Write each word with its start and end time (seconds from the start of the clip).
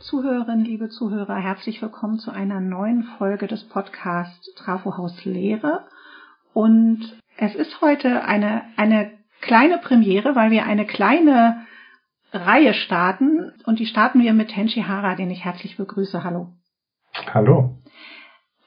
Zuhörerinnen, 0.00 0.64
liebe 0.64 0.88
Zuhörer, 0.88 1.36
herzlich 1.36 1.82
willkommen 1.82 2.18
zu 2.18 2.30
einer 2.30 2.58
neuen 2.58 3.02
Folge 3.18 3.46
des 3.46 3.68
Podcasts 3.68 4.54
Trafohaus 4.54 5.26
Lehre. 5.26 5.84
Und 6.54 7.20
es 7.36 7.54
ist 7.54 7.82
heute 7.82 8.24
eine, 8.24 8.62
eine 8.78 9.12
kleine 9.42 9.76
Premiere, 9.76 10.34
weil 10.34 10.50
wir 10.50 10.64
eine 10.64 10.86
kleine 10.86 11.66
Reihe 12.32 12.72
starten. 12.72 13.52
Und 13.66 13.78
die 13.78 13.84
starten 13.84 14.22
wir 14.22 14.32
mit 14.32 14.48
Tenshi 14.48 14.80
Hara, 14.80 15.16
den 15.16 15.30
ich 15.30 15.44
herzlich 15.44 15.76
begrüße. 15.76 16.24
Hallo. 16.24 16.48
Hallo. 17.34 17.76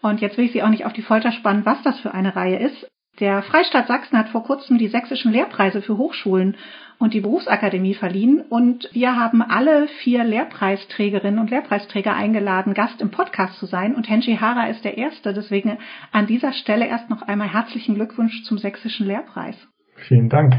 Und 0.03 0.21
jetzt 0.21 0.37
will 0.37 0.45
ich 0.45 0.51
Sie 0.51 0.61
auch 0.61 0.69
nicht 0.69 0.85
auf 0.85 0.93
die 0.93 1.01
Folter 1.01 1.31
spannen, 1.31 1.65
was 1.65 1.81
das 1.81 1.99
für 2.01 2.13
eine 2.13 2.35
Reihe 2.35 2.59
ist. 2.59 2.92
Der 3.19 3.43
Freistaat 3.43 3.87
Sachsen 3.87 4.17
hat 4.17 4.29
vor 4.29 4.43
kurzem 4.43 4.79
die 4.79 4.87
sächsischen 4.87 5.31
Lehrpreise 5.31 5.83
für 5.83 5.97
Hochschulen 5.97 6.57
und 6.97 7.13
die 7.13 7.21
Berufsakademie 7.21 7.93
verliehen 7.93 8.41
und 8.41 8.89
wir 8.91 9.15
haben 9.15 9.43
alle 9.43 9.87
vier 10.01 10.23
Lehrpreisträgerinnen 10.23 11.39
und 11.39 11.51
Lehrpreisträger 11.51 12.15
eingeladen, 12.15 12.73
Gast 12.73 13.01
im 13.01 13.11
Podcast 13.11 13.59
zu 13.59 13.67
sein 13.67 13.93
und 13.93 14.09
Henshi 14.09 14.37
Hara 14.37 14.67
ist 14.67 14.83
der 14.83 14.97
Erste. 14.97 15.33
Deswegen 15.33 15.77
an 16.11 16.25
dieser 16.25 16.53
Stelle 16.53 16.87
erst 16.87 17.11
noch 17.11 17.21
einmal 17.21 17.53
herzlichen 17.53 17.95
Glückwunsch 17.95 18.43
zum 18.43 18.57
sächsischen 18.57 19.05
Lehrpreis. 19.05 19.55
Vielen 19.95 20.29
Dank. 20.29 20.55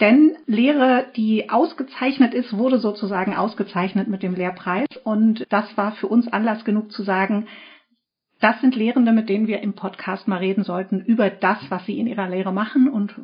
Denn 0.00 0.36
Lehre, 0.46 1.06
die 1.16 1.50
ausgezeichnet 1.50 2.32
ist, 2.32 2.56
wurde 2.56 2.78
sozusagen 2.78 3.34
ausgezeichnet 3.34 4.06
mit 4.06 4.22
dem 4.22 4.34
Lehrpreis 4.34 4.86
und 5.02 5.44
das 5.48 5.76
war 5.76 5.92
für 5.92 6.06
uns 6.06 6.28
Anlass 6.28 6.64
genug 6.64 6.92
zu 6.92 7.02
sagen, 7.02 7.48
das 8.40 8.60
sind 8.60 8.76
Lehrende, 8.76 9.12
mit 9.12 9.28
denen 9.28 9.46
wir 9.46 9.60
im 9.60 9.74
Podcast 9.74 10.28
mal 10.28 10.38
reden 10.38 10.64
sollten 10.64 11.00
über 11.00 11.30
das, 11.30 11.58
was 11.70 11.84
sie 11.86 11.98
in 11.98 12.06
ihrer 12.06 12.28
Lehre 12.28 12.52
machen 12.52 12.88
und 12.88 13.14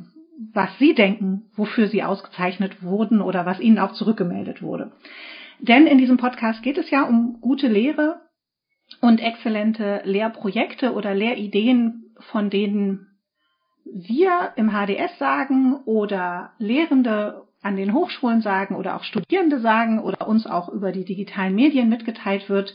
was 0.53 0.77
sie 0.79 0.95
denken, 0.95 1.45
wofür 1.55 1.89
sie 1.89 2.03
ausgezeichnet 2.03 2.83
wurden 2.83 3.21
oder 3.21 3.47
was 3.47 3.61
ihnen 3.61 3.79
auch 3.79 3.93
zurückgemeldet 3.93 4.63
wurde. 4.63 4.93
Denn 5.61 5.87
in 5.87 5.99
diesem 5.99 6.17
Podcast 6.17 6.63
geht 6.63 6.79
es 6.79 6.91
ja 6.91 7.05
um 7.05 7.41
gute 7.41 7.69
Lehre 7.69 8.21
und 9.01 9.21
exzellente 9.21 10.03
Lehrprojekte 10.05 10.93
oder 10.93 11.15
Lehrideen, 11.15 12.15
von 12.19 12.51
denen 12.51 13.07
wir 13.85 14.53
im 14.57 14.71
HDS 14.71 15.19
sagen 15.19 15.77
oder 15.85 16.53
Lehrende 16.59 17.45
an 17.63 17.77
den 17.77 17.95
Hochschulen 17.95 18.41
sagen 18.41 18.75
oder 18.75 18.97
auch 18.97 19.05
Studierende 19.05 19.61
sagen 19.61 20.01
oder 20.01 20.27
uns 20.29 20.47
auch 20.47 20.69
über 20.69 20.93
die 20.93 21.05
digitalen 21.05 21.55
Medien 21.55 21.89
mitgeteilt 21.89 22.49
wird, 22.49 22.75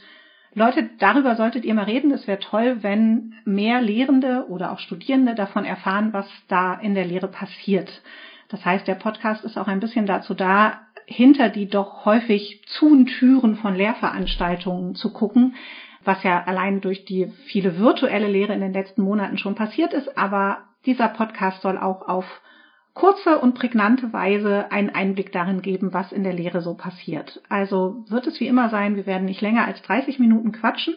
Leute, 0.56 0.90
darüber 0.98 1.36
solltet 1.36 1.64
ihr 1.64 1.74
mal 1.76 1.84
reden. 1.84 2.12
Es 2.12 2.28
wäre 2.28 2.40
toll, 2.40 2.78
wenn 2.82 3.36
mehr 3.46 3.82
Lehrende 3.82 4.48
oder 4.50 4.72
auch 4.72 4.80
Studierende 4.80 5.36
davon 5.36 5.64
erfahren, 5.64 6.12
was 6.12 6.28
da 6.48 6.74
in 6.74 6.96
der 6.96 7.06
Lehre 7.06 7.28
passiert. 7.28 8.02
Das 8.50 8.66
heißt, 8.66 8.88
der 8.88 8.96
Podcast 8.96 9.46
ist 9.46 9.58
auch 9.58 9.68
ein 9.68 9.80
bisschen 9.80 10.08
dazu 10.08 10.34
da, 10.34 10.82
hinter 11.06 11.50
die 11.50 11.68
doch 11.68 12.06
häufig 12.06 12.64
zuen 12.68 13.06
Türen 13.06 13.58
von 13.58 13.76
Lehrveranstaltungen 13.76 14.96
zu 14.96 15.14
gucken, 15.14 15.56
was 16.04 16.24
ja 16.24 16.44
allein 16.44 16.82
durch 16.82 17.06
die 17.06 17.32
viele 17.46 17.78
virtuelle 17.78 18.28
Lehre 18.28 18.54
in 18.54 18.62
den 18.62 18.74
letzten 18.74 19.04
Monaten 19.04 19.38
schon 19.38 19.56
passiert 19.56 19.94
ist. 19.94 20.18
Aber 20.18 20.60
dieser 20.86 21.10
Podcast 21.10 21.62
soll 21.62 21.78
auch 21.78 22.08
auf 22.08 22.26
kurze 22.94 23.40
und 23.40 23.56
prägnante 23.56 24.12
Weise 24.14 24.72
einen 24.72 24.90
Einblick 24.90 25.32
darin 25.32 25.62
geben, 25.62 25.94
was 25.94 26.12
in 26.12 26.24
der 26.24 26.34
Lehre 26.34 26.62
so 26.62 26.74
passiert. 26.74 27.42
Also 27.50 28.04
wird 28.10 28.28
es 28.28 28.40
wie 28.40 28.48
immer 28.48 28.70
sein, 28.70 28.96
wir 28.96 29.06
werden 29.06 29.26
nicht 29.26 29.42
länger 29.42 29.66
als 29.66 29.82
30 29.84 30.20
Minuten 30.20 30.52
quatschen. 30.52 30.96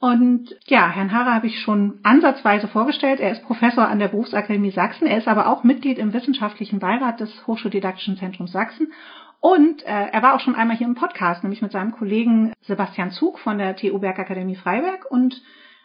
Und 0.00 0.54
ja, 0.66 0.88
Herrn 0.90 1.12
Harrer 1.12 1.34
habe 1.34 1.46
ich 1.46 1.60
schon 1.60 1.98
ansatzweise 2.02 2.68
vorgestellt. 2.68 3.20
Er 3.20 3.32
ist 3.32 3.42
Professor 3.44 3.88
an 3.88 3.98
der 3.98 4.08
Berufsakademie 4.08 4.70
Sachsen. 4.70 5.06
Er 5.06 5.16
ist 5.16 5.28
aber 5.28 5.48
auch 5.48 5.64
Mitglied 5.64 5.98
im 5.98 6.12
wissenschaftlichen 6.12 6.78
Beirat 6.78 7.20
des 7.20 7.46
Hochschuldidaktischen 7.46 8.18
Zentrums 8.18 8.52
Sachsen. 8.52 8.92
Und 9.40 9.82
äh, 9.84 10.08
er 10.10 10.22
war 10.22 10.34
auch 10.34 10.40
schon 10.40 10.54
einmal 10.54 10.76
hier 10.76 10.86
im 10.86 10.94
Podcast, 10.94 11.42
nämlich 11.42 11.62
mit 11.62 11.72
seinem 11.72 11.92
Kollegen 11.92 12.52
Sebastian 12.62 13.12
Zug 13.12 13.38
von 13.38 13.58
der 13.58 13.76
TU 13.76 13.98
Bergakademie 13.98 14.56
Freiberg. 14.56 15.10
Und 15.10 15.40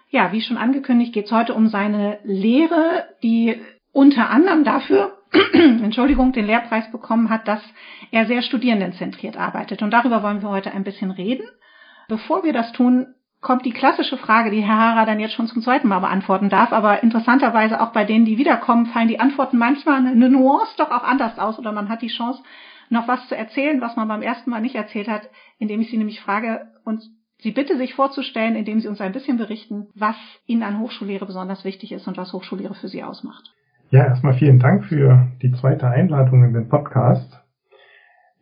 ja, 0.09 0.31
wie 0.31 0.41
schon 0.41 0.57
angekündigt, 0.57 1.13
geht 1.13 1.25
es 1.25 1.31
heute 1.31 1.53
um 1.53 1.67
seine 1.67 2.19
Lehre, 2.23 3.05
die 3.23 3.61
unter 3.91 4.29
anderem 4.29 4.63
dafür 4.63 5.18
Entschuldigung, 5.53 6.31
den 6.31 6.45
Lehrpreis 6.45 6.91
bekommen 6.91 7.29
hat, 7.29 7.47
dass 7.47 7.61
er 8.11 8.25
sehr 8.25 8.41
studierendenzentriert 8.41 9.37
arbeitet. 9.37 9.81
Und 9.81 9.91
darüber 9.91 10.23
wollen 10.23 10.41
wir 10.41 10.49
heute 10.49 10.71
ein 10.71 10.83
bisschen 10.83 11.11
reden. 11.11 11.47
Bevor 12.07 12.43
wir 12.43 12.53
das 12.53 12.71
tun, 12.71 13.13
kommt 13.41 13.65
die 13.65 13.71
klassische 13.71 14.17
Frage, 14.17 14.51
die 14.51 14.61
Herr 14.61 14.77
Hara 14.77 15.05
dann 15.05 15.19
jetzt 15.19 15.33
schon 15.33 15.47
zum 15.47 15.61
zweiten 15.61 15.87
Mal 15.87 15.99
beantworten 15.99 16.49
darf. 16.49 16.71
Aber 16.71 17.03
interessanterweise 17.03 17.79
auch 17.81 17.91
bei 17.91 18.03
denen, 18.03 18.25
die 18.25 18.37
wiederkommen, 18.37 18.87
fallen 18.87 19.07
die 19.07 19.19
Antworten 19.19 19.57
manchmal 19.57 19.97
eine 20.05 20.29
Nuance 20.29 20.73
doch 20.77 20.91
auch 20.91 21.03
anders 21.03 21.37
aus 21.39 21.59
oder 21.59 21.71
man 21.71 21.89
hat 21.89 22.01
die 22.01 22.07
Chance, 22.07 22.43
noch 22.89 23.07
was 23.07 23.27
zu 23.27 23.37
erzählen, 23.37 23.81
was 23.81 23.95
man 23.95 24.07
beim 24.07 24.23
ersten 24.23 24.49
Mal 24.49 24.61
nicht 24.61 24.75
erzählt 24.75 25.07
hat, 25.07 25.29
indem 25.59 25.81
ich 25.81 25.91
Sie 25.91 25.97
nämlich 25.97 26.21
frage 26.21 26.67
und 26.83 27.03
Sie 27.41 27.51
bitte 27.51 27.77
sich 27.77 27.93
vorzustellen, 27.93 28.55
indem 28.55 28.81
Sie 28.81 28.87
uns 28.87 28.99
ein 28.99 29.13
bisschen 29.13 29.37
berichten, 29.37 29.87
was 29.95 30.17
Ihnen 30.45 30.63
an 30.63 30.79
Hochschullehre 30.79 31.25
besonders 31.25 31.63
wichtig 31.63 31.93
ist 31.93 32.07
und 32.07 32.17
was 32.17 32.33
Hochschullehre 32.33 32.73
für 32.73 32.89
Sie 32.89 33.03
ausmacht. 33.03 33.53
Ja, 33.91 34.03
erstmal 34.05 34.35
vielen 34.35 34.59
Dank 34.59 34.85
für 34.85 35.29
die 35.41 35.51
zweite 35.51 35.87
Einladung 35.87 36.43
in 36.43 36.53
den 36.53 36.69
Podcast. 36.69 37.43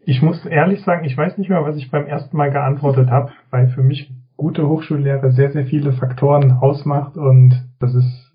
Ich 0.06 0.22
muss 0.22 0.46
ehrlich 0.46 0.84
sagen, 0.84 1.06
ich 1.06 1.16
weiß 1.16 1.38
nicht 1.38 1.50
mehr, 1.50 1.64
was 1.64 1.78
ich 1.78 1.90
beim 1.90 2.06
ersten 2.06 2.36
Mal 2.36 2.52
geantwortet 2.52 3.10
habe, 3.10 3.32
weil 3.50 3.70
für 3.70 3.82
mich 3.82 4.12
gute 4.36 4.68
Hochschullehre 4.68 5.32
sehr, 5.32 5.52
sehr 5.52 5.66
viele 5.66 5.94
Faktoren 5.94 6.52
ausmacht 6.52 7.16
und 7.16 7.66
das 7.80 7.96
ist 7.96 8.34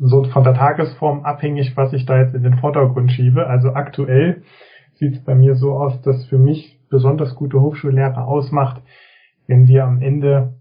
so 0.00 0.24
von 0.24 0.44
der 0.44 0.52
Tagesform 0.52 1.24
abhängig, 1.24 1.78
was 1.78 1.94
ich 1.94 2.04
da 2.04 2.18
jetzt 2.18 2.34
in 2.34 2.42
den 2.42 2.58
Vordergrund 2.58 3.10
schiebe. 3.10 3.46
Also 3.46 3.72
aktuell 3.72 4.42
sieht 4.96 5.14
es 5.14 5.24
bei 5.24 5.34
mir 5.34 5.54
so 5.54 5.72
aus, 5.72 6.02
dass 6.02 6.26
für 6.26 6.38
mich 6.38 6.78
besonders 6.90 7.36
gute 7.36 7.58
Hochschullehre 7.58 8.22
ausmacht, 8.22 8.82
wenn 9.46 9.66
wir 9.66 9.84
am 9.84 10.02
Ende 10.02 10.59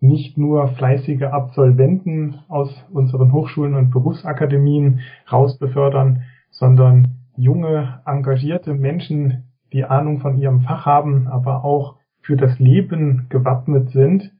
nicht 0.00 0.38
nur 0.38 0.68
fleißige 0.68 1.24
Absolventen 1.24 2.38
aus 2.48 2.74
unseren 2.90 3.32
Hochschulen 3.32 3.74
und 3.74 3.90
Berufsakademien 3.90 5.00
rausbefördern, 5.30 6.22
sondern 6.50 7.18
junge, 7.36 8.00
engagierte 8.06 8.74
Menschen, 8.74 9.44
die 9.72 9.84
Ahnung 9.84 10.20
von 10.20 10.38
ihrem 10.38 10.62
Fach 10.62 10.86
haben, 10.86 11.28
aber 11.28 11.64
auch 11.64 11.96
für 12.22 12.36
das 12.36 12.58
Leben 12.58 13.26
gewappnet 13.28 13.90
sind 13.90 14.32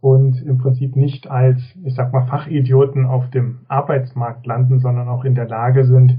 und 0.00 0.40
im 0.42 0.58
Prinzip 0.58 0.96
nicht 0.96 1.28
als, 1.28 1.60
ich 1.82 1.94
sag 1.94 2.12
mal, 2.12 2.26
Fachidioten 2.26 3.06
auf 3.06 3.30
dem 3.30 3.60
Arbeitsmarkt 3.68 4.46
landen, 4.46 4.78
sondern 4.78 5.08
auch 5.08 5.24
in 5.24 5.34
der 5.34 5.48
Lage 5.48 5.84
sind, 5.84 6.18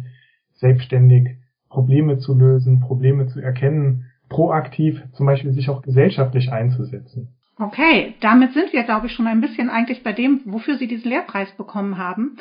selbstständig 0.53 1.37
Probleme 1.69 2.17
zu 2.17 2.33
lösen, 2.33 2.81
Probleme 2.81 3.27
zu 3.27 3.39
erkennen, 3.39 4.05
proaktiv 4.29 5.01
zum 5.13 5.25
Beispiel 5.27 5.53
sich 5.53 5.69
auch 5.69 5.81
gesellschaftlich 5.81 6.51
einzusetzen. 6.51 7.36
Okay, 7.59 8.13
damit 8.19 8.53
sind 8.53 8.71
wir, 8.71 8.83
glaube 8.83 9.07
ich, 9.07 9.13
schon 9.13 9.25
ein 9.25 9.41
bisschen 9.41 9.69
eigentlich 9.69 10.03
bei 10.03 10.13
dem, 10.13 10.41
wofür 10.45 10.77
Sie 10.77 10.87
diesen 10.87 11.09
Lehrpreis 11.09 11.51
bekommen 11.53 11.97
haben. 11.97 12.37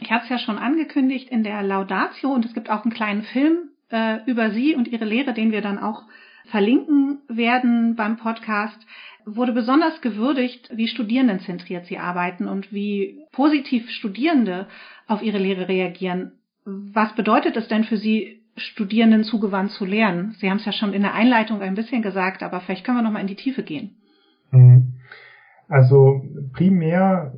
Ich 0.00 0.10
hatte 0.10 0.24
es 0.24 0.30
ja 0.30 0.38
schon 0.38 0.58
angekündigt 0.58 1.30
in 1.30 1.42
der 1.42 1.62
Laudatio 1.62 2.30
und 2.30 2.44
es 2.44 2.52
gibt 2.52 2.68
auch 2.68 2.84
einen 2.84 2.92
kleinen 2.92 3.22
Film 3.22 3.70
äh, 3.90 4.18
über 4.26 4.50
Sie 4.50 4.74
und 4.74 4.88
Ihre 4.88 5.06
Lehre, 5.06 5.32
den 5.32 5.50
wir 5.50 5.62
dann 5.62 5.78
auch 5.78 6.02
verlinken 6.50 7.20
werden 7.28 7.96
beim 7.96 8.18
Podcast, 8.18 8.78
wurde 9.24 9.52
besonders 9.52 10.00
gewürdigt, 10.02 10.68
wie 10.74 10.88
studierendenzentriert 10.88 11.86
Sie 11.86 11.98
arbeiten 11.98 12.46
und 12.46 12.72
wie 12.72 13.18
positiv 13.32 13.88
Studierende 13.90 14.66
auf 15.06 15.22
Ihre 15.22 15.38
Lehre 15.38 15.68
reagieren. 15.68 16.32
Was 16.64 17.14
bedeutet 17.14 17.56
es 17.56 17.68
denn 17.68 17.84
für 17.84 17.96
Sie, 17.96 18.42
Studierenden 18.56 19.24
zugewandt 19.24 19.70
zu 19.72 19.86
lernen? 19.86 20.34
Sie 20.38 20.50
haben 20.50 20.58
es 20.58 20.66
ja 20.66 20.72
schon 20.72 20.92
in 20.92 21.02
der 21.02 21.14
Einleitung 21.14 21.62
ein 21.62 21.74
bisschen 21.74 22.02
gesagt, 22.02 22.42
aber 22.42 22.60
vielleicht 22.60 22.84
können 22.84 22.98
wir 22.98 23.02
noch 23.02 23.12
mal 23.12 23.20
in 23.20 23.26
die 23.26 23.36
Tiefe 23.36 23.62
gehen. 23.62 23.96
Mhm. 24.50 24.94
Also 25.68 26.22
primär 26.52 27.32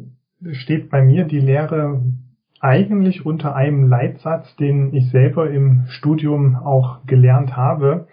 steht 0.52 0.90
bei 0.90 1.02
mir 1.02 1.24
die 1.24 1.40
Lehre 1.40 2.02
eigentlich 2.60 3.26
unter 3.26 3.56
einem 3.56 3.84
Leitsatz, 3.84 4.54
den 4.56 4.94
ich 4.94 5.10
selber 5.10 5.50
im 5.50 5.84
Studium 5.88 6.56
auch 6.56 7.04
gelernt 7.06 7.56
habe. 7.56 8.06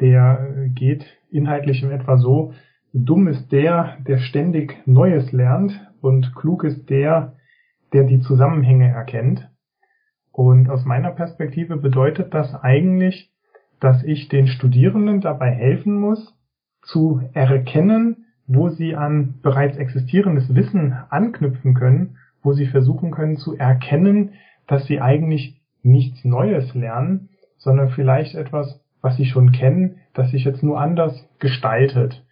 Der 0.00 0.68
geht 0.74 1.04
inhaltlich 1.30 1.82
in 1.82 1.90
etwa 1.90 2.16
so, 2.16 2.54
dumm 2.92 3.26
ist 3.28 3.50
der, 3.52 3.98
der 4.06 4.18
ständig 4.18 4.80
Neues 4.86 5.32
lernt 5.32 5.72
und 6.00 6.34
klug 6.34 6.64
ist 6.64 6.88
der, 6.88 7.34
der 7.92 8.04
die 8.04 8.20
Zusammenhänge 8.20 8.88
erkennt. 8.88 9.50
Und 10.32 10.70
aus 10.70 10.84
meiner 10.84 11.10
Perspektive 11.10 11.76
bedeutet 11.76 12.32
das 12.32 12.54
eigentlich, 12.54 13.32
dass 13.80 14.04
ich 14.04 14.28
den 14.28 14.46
Studierenden 14.46 15.20
dabei 15.20 15.50
helfen 15.50 15.94
muss, 15.94 16.34
zu 16.82 17.20
erkennen, 17.34 18.27
wo 18.48 18.70
sie 18.70 18.96
an 18.96 19.34
bereits 19.42 19.76
existierendes 19.76 20.54
Wissen 20.54 20.96
anknüpfen 21.10 21.74
können, 21.74 22.16
wo 22.42 22.54
sie 22.54 22.66
versuchen 22.66 23.10
können 23.10 23.36
zu 23.36 23.56
erkennen, 23.56 24.30
dass 24.66 24.86
sie 24.86 25.00
eigentlich 25.00 25.60
nichts 25.82 26.24
Neues 26.24 26.74
lernen, 26.74 27.28
sondern 27.58 27.90
vielleicht 27.90 28.34
etwas, 28.34 28.80
was 29.02 29.16
sie 29.16 29.26
schon 29.26 29.52
kennen, 29.52 29.96
das 30.14 30.30
sich 30.30 30.44
jetzt 30.44 30.62
nur 30.62 30.80
anders 30.80 31.28
gestaltet. 31.38 32.24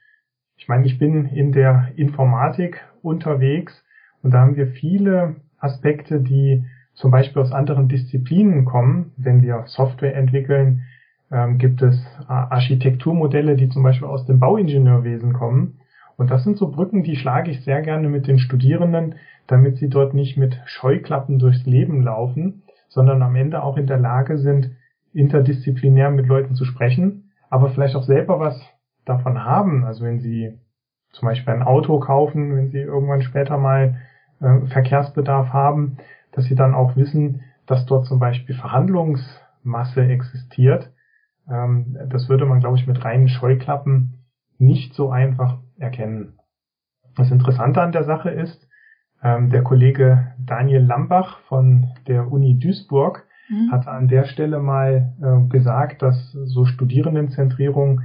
Ich 0.57 0.69
meine, 0.69 0.87
ich 0.87 0.99
bin 0.99 1.27
in 1.27 1.53
der 1.53 1.93
Informatik 1.97 2.83
unterwegs 3.03 3.85
und 4.23 4.33
da 4.33 4.41
haben 4.41 4.57
wir 4.57 4.69
viele 4.69 5.37
Aspekte, 5.59 6.21
die 6.21 6.65
zum 6.95 7.11
Beispiel 7.11 7.43
aus 7.43 7.53
anderen 7.53 7.89
Disziplinen 7.89 8.65
kommen. 8.65 9.13
Wenn 9.19 9.43
wir 9.43 9.65
Software 9.67 10.17
entwickeln, 10.17 10.83
ähm, 11.31 11.59
gibt 11.59 11.83
es 11.83 12.03
Architekturmodelle, 12.27 13.57
die 13.57 13.69
zum 13.69 13.83
Beispiel 13.83 14.09
aus 14.09 14.25
dem 14.27 14.41
Bauingenieurwesen 14.41 15.35
kommen. 15.35 15.79
Und 16.17 16.31
das 16.31 16.45
sind 16.45 16.57
so 16.57 16.71
Brücken, 16.71 17.03
die 17.03 17.17
schlage 17.17 17.51
ich 17.51 17.63
sehr 17.65 17.83
gerne 17.83 18.09
mit 18.09 18.27
den 18.27 18.39
Studierenden, 18.39 19.17
damit 19.47 19.77
sie 19.77 19.89
dort 19.89 20.15
nicht 20.15 20.37
mit 20.37 20.61
Scheuklappen 20.65 21.39
durchs 21.39 21.67
Leben 21.67 22.03
laufen, 22.03 22.63
sondern 22.89 23.23
am 23.23 23.37
Ende 23.37 23.63
auch 23.63 23.77
in 23.77 23.87
der 23.87 23.99
Lage 23.99 24.39
sind, 24.39 24.71
interdisziplinär 25.13 26.11
mit 26.11 26.27
Leuten 26.27 26.55
zu 26.55 26.65
sprechen, 26.65 27.31
aber 27.51 27.71
vielleicht 27.71 27.97
auch 27.97 28.03
selber 28.03 28.41
was 28.41 28.61
davon 29.05 29.45
haben. 29.45 29.85
Also 29.85 30.05
wenn 30.05 30.21
sie 30.21 30.59
zum 31.13 31.29
Beispiel 31.29 31.55
ein 31.55 31.63
Auto 31.63 31.99
kaufen, 32.01 32.57
wenn 32.57 32.71
sie 32.71 32.79
irgendwann 32.79 33.23
später 33.23 33.57
mal 33.57 33.97
äh, 34.41 34.67
Verkehrsbedarf 34.67 35.53
haben, 35.53 35.99
dass 36.33 36.45
sie 36.45 36.55
dann 36.55 36.75
auch 36.75 36.97
wissen, 36.97 37.43
dass 37.67 37.87
dort 37.87 38.07
zum 38.07 38.19
Beispiel 38.19 38.55
Verhandlungsmasse 38.55 40.03
existiert. 40.03 40.93
Ähm, 41.51 41.97
das 42.09 42.29
würde 42.29 42.45
man, 42.45 42.61
glaube 42.61 42.77
ich, 42.77 42.87
mit 42.87 43.03
reinen 43.05 43.29
Scheuklappen 43.29 44.16
nicht 44.59 44.95
so 44.95 45.11
einfach 45.11 45.59
erkennen. 45.79 46.39
Das 47.17 47.31
Interessante 47.31 47.81
an 47.81 47.93
der 47.93 48.05
Sache 48.05 48.31
ist, 48.31 48.69
ähm, 49.23 49.51
der 49.51 49.63
Kollege 49.63 50.35
Daniel 50.39 50.83
Lambach 50.83 51.41
von 51.49 51.87
der 52.07 52.31
Uni 52.31 52.59
Duisburg 52.59 53.27
mhm. 53.49 53.73
hat 53.73 53.89
an 53.89 54.09
der 54.09 54.25
Stelle 54.25 54.61
mal 54.61 55.15
äh, 55.21 55.49
gesagt, 55.49 56.03
dass 56.03 56.33
so 56.33 56.67
Studierendenzentrierung 56.67 58.03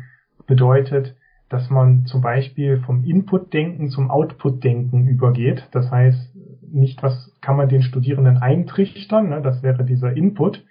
bedeutet, 0.47 1.15
dass 1.49 1.69
man 1.69 2.05
zum 2.05 2.21
Beispiel 2.21 2.79
vom 2.79 3.03
Input-Denken 3.03 3.89
zum 3.89 4.09
Output-Denken 4.09 5.07
übergeht. 5.07 5.67
Das 5.71 5.91
heißt, 5.91 6.33
nicht 6.71 7.03
was 7.03 7.35
kann 7.41 7.57
man 7.57 7.67
den 7.67 7.81
Studierenden 7.81 8.37
eintrichtern, 8.37 9.29
ne, 9.29 9.41
das 9.41 9.61
wäre 9.61 9.83
dieser 9.83 10.15
Input, 10.15 10.65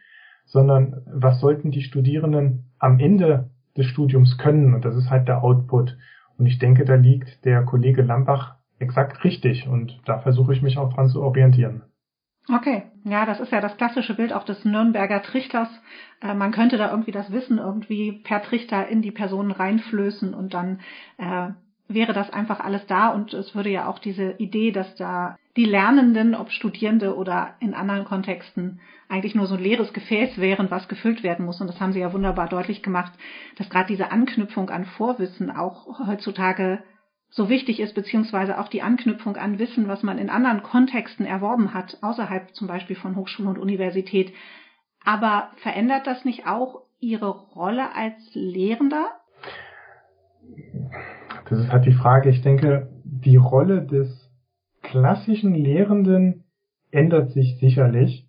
sondern 0.47 1.03
was 1.07 1.41
sollten 1.41 1.71
die 1.71 1.83
Studierenden 1.83 2.71
am 2.79 2.99
Ende 2.99 3.51
des 3.77 3.87
Studiums 3.87 4.39
können 4.39 4.75
und 4.75 4.85
das 4.85 4.97
ist 4.97 5.11
halt 5.11 5.29
der 5.29 5.43
Output. 5.43 5.97
Und 6.39 6.47
ich 6.47 6.59
denke, 6.59 6.85
da 6.85 6.95
liegt 6.95 7.45
der 7.45 7.63
Kollege 7.65 8.03
Lambach 8.03 8.57
exakt 8.79 9.25
richtig 9.25 9.69
und 9.69 10.01
da 10.07 10.19
versuche 10.19 10.53
ich 10.53 10.63
mich 10.63 10.79
auch 10.79 10.93
dran 10.93 11.09
zu 11.09 11.23
orientieren. 11.23 11.83
Okay, 12.49 12.85
ja, 13.05 13.27
das 13.27 13.39
ist 13.39 13.53
ja 13.53 13.61
das 13.61 13.77
klassische 13.77 14.15
Bild 14.15 14.33
auch 14.33 14.45
des 14.45 14.65
Nürnberger 14.65 15.23
Trichters. 15.23 15.69
Äh, 16.21 16.35
man 16.35 16.53
könnte 16.53 16.79
da 16.79 16.91
irgendwie 16.91 17.13
das 17.13 17.31
Wissen 17.31 17.59
irgendwie 17.59 18.13
per 18.25 18.43
Trichter 18.43 18.89
in 18.89 19.03
die 19.03 19.13
Personen 19.13 19.51
reinflößen 19.51 20.35
und 20.35 20.55
dann 20.55 20.81
äh, 21.19 21.51
wäre 21.93 22.13
das 22.13 22.31
einfach 22.31 22.61
alles 22.61 22.87
da 22.87 23.09
und 23.09 23.35
es 23.35 23.55
würde 23.55 23.71
ja 23.71 23.89
auch 23.89 23.99
diese 23.99 24.33
Idee, 24.39 24.71
dass 24.71 24.95
da 24.95 25.37
die 25.57 25.65
Lernenden, 25.65 26.35
ob 26.35 26.51
Studierende 26.51 27.17
oder 27.17 27.55
in 27.61 27.75
anderen 27.75 28.05
Kontexten, 28.05 28.81
eigentlich 29.09 29.35
nur 29.35 29.47
so 29.47 29.57
ein 29.57 29.63
leeres 29.63 29.93
Gefäß 29.93 30.39
wären, 30.39 30.71
was 30.71 30.89
gefüllt 30.89 31.23
werden 31.25 31.45
muss. 31.45 31.61
Und 31.61 31.67
das 31.67 31.81
haben 31.81 31.93
Sie 31.93 31.99
ja 31.99 32.13
wunderbar 32.13 32.49
deutlich 32.49 32.83
gemacht, 32.83 33.13
dass 33.57 33.69
gerade 33.69 33.89
diese 33.89 34.13
Anknüpfung 34.13 34.71
an 34.71 34.87
Vorwissen 34.87 35.51
auch 35.51 36.07
heutzutage 36.07 36.83
so 37.29 37.49
wichtig 37.49 37.81
ist, 37.81 37.95
beziehungsweise 37.95 38.59
auch 38.59 38.69
die 38.69 38.83
Anknüpfung 38.83 39.37
an 39.37 39.59
Wissen, 39.59 39.89
was 39.89 40.03
man 40.03 40.19
in 40.19 40.31
anderen 40.31 40.63
Kontexten 40.63 41.27
erworben 41.27 41.75
hat, 41.75 41.99
außerhalb 42.03 42.55
zum 42.55 42.69
Beispiel 42.69 42.97
von 42.97 43.17
Hochschule 43.17 43.49
und 43.49 43.59
Universität. 43.59 44.33
Aber 45.05 45.51
verändert 45.57 46.07
das 46.07 46.25
nicht 46.25 46.47
auch 46.47 46.83
Ihre 47.01 47.31
Rolle 47.31 47.95
als 47.95 48.17
Lehrender? 48.35 49.20
Das 51.51 51.59
ist 51.59 51.73
halt 51.73 51.85
die 51.85 51.93
Frage. 51.93 52.31
Ich 52.31 52.43
denke, 52.43 52.89
die 53.05 53.37
Rolle 53.37 53.83
des 53.83 54.31
klassischen 54.83 55.53
Lehrenden 55.53 56.45
ändert 56.93 57.33
sich 57.33 57.59
sicherlich. 57.59 58.27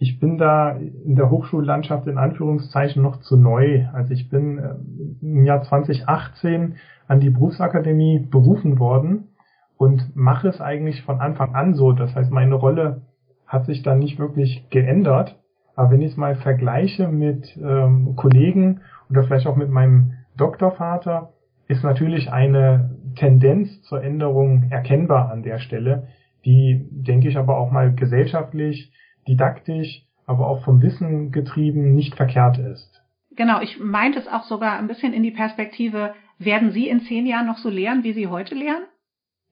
Ich 0.00 0.20
bin 0.20 0.38
da 0.38 0.72
in 0.72 1.16
der 1.16 1.30
Hochschullandschaft 1.30 2.06
in 2.06 2.18
Anführungszeichen 2.18 3.02
noch 3.02 3.20
zu 3.20 3.36
neu. 3.36 3.86
Also 3.92 4.12
ich 4.12 4.28
bin 4.28 4.58
äh, 4.58 4.74
im 5.22 5.44
Jahr 5.44 5.62
2018 5.62 6.76
an 7.06 7.20
die 7.20 7.30
Berufsakademie 7.30 8.18
berufen 8.18 8.78
worden 8.78 9.28
und 9.76 10.14
mache 10.14 10.48
es 10.48 10.60
eigentlich 10.60 11.02
von 11.02 11.20
Anfang 11.20 11.54
an 11.54 11.74
so. 11.74 11.92
Das 11.92 12.14
heißt, 12.14 12.30
meine 12.30 12.56
Rolle 12.56 13.02
hat 13.46 13.66
sich 13.66 13.82
da 13.82 13.94
nicht 13.94 14.18
wirklich 14.18 14.68
geändert. 14.70 15.38
Aber 15.76 15.92
wenn 15.92 16.02
ich 16.02 16.12
es 16.12 16.16
mal 16.16 16.34
vergleiche 16.34 17.06
mit 17.06 17.56
ähm, 17.56 18.16
Kollegen 18.16 18.80
oder 19.10 19.22
vielleicht 19.22 19.46
auch 19.46 19.56
mit 19.56 19.70
meinem 19.70 20.14
Doktorvater, 20.36 21.32
ist 21.68 21.84
natürlich 21.84 22.32
eine 22.32 22.96
Tendenz 23.14 23.82
zur 23.82 24.02
Änderung 24.02 24.70
erkennbar 24.70 25.30
an 25.30 25.42
der 25.42 25.58
Stelle, 25.58 26.08
die, 26.44 26.88
denke 26.90 27.28
ich, 27.28 27.36
aber 27.36 27.58
auch 27.58 27.70
mal 27.70 27.94
gesellschaftlich, 27.94 28.92
didaktisch, 29.28 30.04
aber 30.26 30.48
auch 30.48 30.64
vom 30.64 30.82
Wissen 30.82 31.30
getrieben 31.30 31.94
nicht 31.94 32.14
verkehrt 32.14 32.58
ist. 32.58 33.02
Genau, 33.36 33.60
ich 33.60 33.78
meinte 33.78 34.18
es 34.18 34.26
auch 34.26 34.44
sogar 34.44 34.78
ein 34.78 34.88
bisschen 34.88 35.12
in 35.12 35.22
die 35.22 35.30
Perspektive, 35.30 36.14
werden 36.38 36.70
Sie 36.70 36.88
in 36.88 37.00
zehn 37.00 37.26
Jahren 37.26 37.46
noch 37.46 37.58
so 37.58 37.68
lehren, 37.68 38.02
wie 38.02 38.12
Sie 38.12 38.28
heute 38.28 38.54
lehren? 38.54 38.82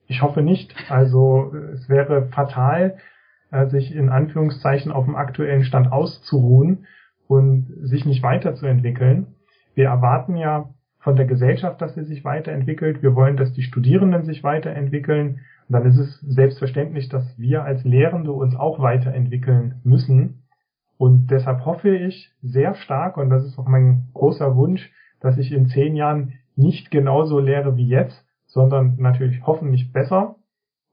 Ich 0.07 0.21
hoffe 0.21 0.41
nicht. 0.41 0.73
Also 0.89 1.53
es 1.73 1.87
wäre 1.89 2.27
fatal, 2.29 2.97
äh, 3.51 3.67
sich 3.67 3.93
in 3.93 4.09
Anführungszeichen 4.09 4.91
auf 4.91 5.05
dem 5.05 5.15
aktuellen 5.15 5.63
Stand 5.63 5.91
auszuruhen 5.91 6.87
und 7.27 7.67
sich 7.83 8.05
nicht 8.05 8.23
weiterzuentwickeln. 8.23 9.27
Wir 9.75 9.87
erwarten 9.87 10.35
ja 10.37 10.69
von 11.07 11.15
der 11.15 11.25
Gesellschaft, 11.25 11.81
dass 11.81 11.95
sie 11.95 12.03
sich 12.03 12.25
weiterentwickelt. 12.25 13.01
Wir 13.01 13.15
wollen, 13.15 13.37
dass 13.37 13.53
die 13.53 13.61
Studierenden 13.61 14.25
sich 14.25 14.43
weiterentwickeln. 14.43 15.39
Und 15.69 15.73
dann 15.73 15.85
ist 15.85 15.97
es 15.97 16.19
selbstverständlich, 16.19 17.07
dass 17.07 17.23
wir 17.39 17.63
als 17.63 17.85
Lehrende 17.85 18.33
uns 18.33 18.57
auch 18.57 18.79
weiterentwickeln 18.79 19.75
müssen. 19.85 20.43
Und 20.97 21.27
deshalb 21.31 21.63
hoffe 21.63 21.95
ich 21.95 22.33
sehr 22.41 22.75
stark, 22.75 23.15
und 23.15 23.29
das 23.29 23.45
ist 23.45 23.57
auch 23.57 23.69
mein 23.69 24.09
großer 24.13 24.57
Wunsch, 24.57 24.91
dass 25.21 25.37
ich 25.37 25.53
in 25.53 25.67
zehn 25.67 25.95
Jahren 25.95 26.33
nicht 26.57 26.91
genauso 26.91 27.39
lehre 27.39 27.77
wie 27.77 27.87
jetzt, 27.87 28.25
sondern 28.45 28.97
natürlich 28.97 29.47
hoffentlich 29.47 29.93
besser, 29.93 30.35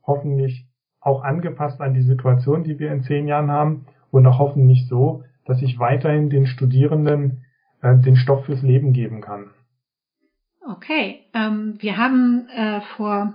hoffentlich 0.06 0.68
auch 1.00 1.24
angepasst 1.24 1.80
an 1.80 1.92
die 1.92 2.02
Situation, 2.02 2.62
die 2.62 2.78
wir 2.78 2.92
in 2.92 3.02
zehn 3.02 3.26
Jahren 3.26 3.50
haben 3.50 3.86
und 4.12 4.24
auch 4.28 4.38
hoffentlich 4.38 4.86
so, 4.86 5.24
dass 5.44 5.60
ich 5.60 5.80
weiterhin 5.80 6.30
den 6.30 6.46
Studierenden 6.46 7.42
äh, 7.82 7.96
den 7.96 8.14
Stoff 8.14 8.44
fürs 8.44 8.62
Leben 8.62 8.92
geben 8.92 9.20
kann. 9.20 9.46
Okay, 10.66 11.26
ähm, 11.34 11.76
wir 11.80 11.98
haben 11.98 12.48
äh, 12.48 12.80
vor 12.96 13.34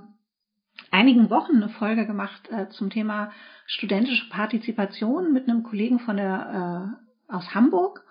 einigen 0.89 1.29
Wochen 1.29 1.57
eine 1.57 1.69
Folge 1.69 2.07
gemacht 2.07 2.49
äh, 2.51 2.69
zum 2.69 2.89
Thema 2.89 3.31
studentische 3.67 4.29
Partizipation 4.29 5.31
mit 5.31 5.47
einem 5.47 5.61
Kollegen 5.61 5.99
von 5.99 6.17
der 6.17 6.97
äh, 7.29 7.33
aus 7.33 7.53
Hamburg. 7.53 8.03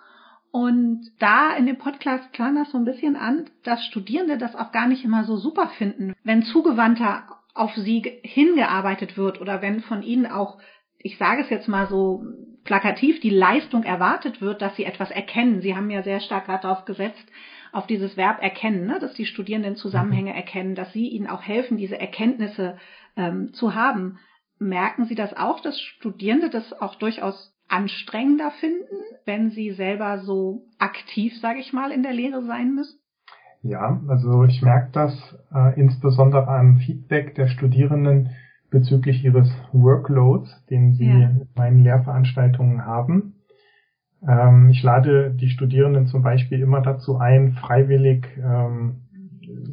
Und 0.51 1.01
da 1.19 1.53
in 1.53 1.65
dem 1.65 1.77
Podcast 1.77 2.31
klang 2.31 2.55
das 2.55 2.71
so 2.71 2.77
ein 2.77 2.85
bisschen 2.85 3.17
an, 3.17 3.49
dass 3.63 3.85
Studierende 3.85 4.37
das 4.37 4.55
auch 4.55 4.71
gar 4.71 4.87
nicht 4.87 5.03
immer 5.03 5.25
so 5.25 5.35
super 5.35 5.67
finden, 5.77 6.15
wenn 6.23 6.43
zugewandter 6.43 7.23
auf 7.53 7.75
sie 7.75 8.01
hingearbeitet 8.23 9.17
wird 9.17 9.41
oder 9.41 9.61
wenn 9.61 9.81
von 9.81 10.01
ihnen 10.01 10.27
auch, 10.27 10.59
ich 10.97 11.17
sage 11.17 11.41
es 11.41 11.49
jetzt 11.49 11.67
mal 11.67 11.87
so 11.87 12.23
plakativ, 12.63 13.19
die 13.19 13.29
Leistung 13.29 13.83
erwartet 13.83 14.39
wird, 14.41 14.61
dass 14.61 14.75
sie 14.77 14.85
etwas 14.85 15.11
erkennen. 15.11 15.61
Sie 15.61 15.75
haben 15.75 15.89
ja 15.89 16.03
sehr 16.03 16.21
stark 16.21 16.47
darauf 16.47 16.85
gesetzt, 16.85 17.25
auf 17.71 17.87
dieses 17.87 18.17
Verb 18.17 18.41
erkennen, 18.41 18.87
ne? 18.87 18.99
dass 18.99 19.13
die 19.13 19.25
Studierenden 19.25 19.75
Zusammenhänge 19.75 20.31
mhm. 20.31 20.35
erkennen, 20.35 20.75
dass 20.75 20.91
sie 20.93 21.07
ihnen 21.07 21.27
auch 21.27 21.41
helfen, 21.41 21.77
diese 21.77 21.99
Erkenntnisse 21.99 22.77
ähm, 23.15 23.53
zu 23.53 23.75
haben. 23.75 24.19
Merken 24.59 25.05
Sie 25.05 25.15
das 25.15 25.35
auch, 25.37 25.61
dass 25.61 25.79
Studierende 25.79 26.49
das 26.49 26.73
auch 26.81 26.95
durchaus 26.95 27.55
anstrengender 27.69 28.51
finden, 28.59 28.95
wenn 29.25 29.51
sie 29.51 29.71
selber 29.71 30.19
so 30.19 30.63
aktiv, 30.79 31.39
sage 31.39 31.59
ich 31.59 31.71
mal, 31.71 31.91
in 31.91 32.03
der 32.03 32.13
Lehre 32.13 32.43
sein 32.43 32.73
müssen? 32.73 32.99
Ja, 33.61 34.01
also 34.07 34.43
ich 34.45 34.61
merke 34.61 34.89
das 34.93 35.35
äh, 35.53 35.79
insbesondere 35.79 36.47
am 36.47 36.77
Feedback 36.77 37.35
der 37.35 37.47
Studierenden 37.47 38.31
bezüglich 38.69 39.23
ihres 39.23 39.49
Workloads, 39.71 40.65
den 40.69 40.93
sie 40.93 41.07
ja. 41.07 41.29
in 41.29 41.47
meinen 41.55 41.83
Lehrveranstaltungen 41.83 42.85
haben. 42.85 43.35
Ähm, 44.27 44.69
ich 44.69 44.83
lade 44.83 45.31
die 45.31 45.49
Studierenden 45.49 46.07
zum 46.07 46.23
Beispiel 46.23 46.59
immer 46.59 46.81
dazu 46.81 47.17
ein, 47.17 47.53
freiwillig 47.53 48.27
ähm, 48.37 49.01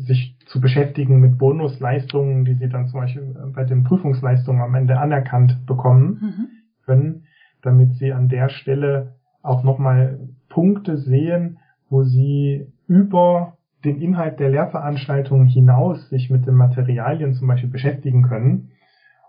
sich 0.06 0.36
zu 0.46 0.60
beschäftigen 0.60 1.20
mit 1.20 1.38
Bonusleistungen, 1.38 2.44
die 2.44 2.54
sie 2.54 2.68
dann 2.68 2.86
zum 2.88 3.00
Beispiel 3.00 3.34
bei 3.54 3.64
den 3.64 3.84
Prüfungsleistungen 3.84 4.62
am 4.62 4.74
Ende 4.74 4.98
anerkannt 4.98 5.66
bekommen 5.66 6.18
mhm. 6.20 6.48
können, 6.84 7.24
damit 7.62 7.94
sie 7.94 8.12
an 8.12 8.28
der 8.28 8.48
Stelle 8.48 9.16
auch 9.42 9.64
nochmal 9.64 10.18
Punkte 10.48 10.96
sehen, 10.96 11.58
wo 11.88 12.04
sie 12.04 12.66
über 12.86 13.56
den 13.84 14.00
Inhalt 14.00 14.40
der 14.40 14.50
Lehrveranstaltung 14.50 15.44
hinaus 15.44 16.08
sich 16.08 16.30
mit 16.30 16.46
den 16.46 16.54
Materialien 16.54 17.34
zum 17.34 17.48
Beispiel 17.48 17.70
beschäftigen 17.70 18.22
können. 18.22 18.70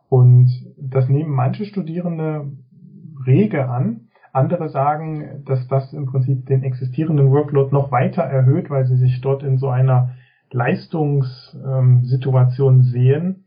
Und 0.09 0.49
das 0.77 1.09
nehmen 1.09 1.31
manche 1.31 1.65
Studierende 1.65 2.51
rege 3.25 3.69
an, 3.69 4.06
andere 4.33 4.69
sagen, 4.69 5.43
dass 5.45 5.67
das 5.67 5.93
im 5.93 6.05
Prinzip 6.05 6.45
den 6.45 6.61
existierenden 6.63 7.31
Workload 7.31 7.73
noch 7.73 7.91
weiter 7.91 8.21
erhöht, 8.23 8.69
weil 8.69 8.85
sie 8.85 8.97
sich 8.97 9.21
dort 9.21 9.41
in 9.43 9.57
so 9.57 9.69
einer 9.69 10.11
Leistungssituation 10.51 12.83
sehen, 12.83 13.45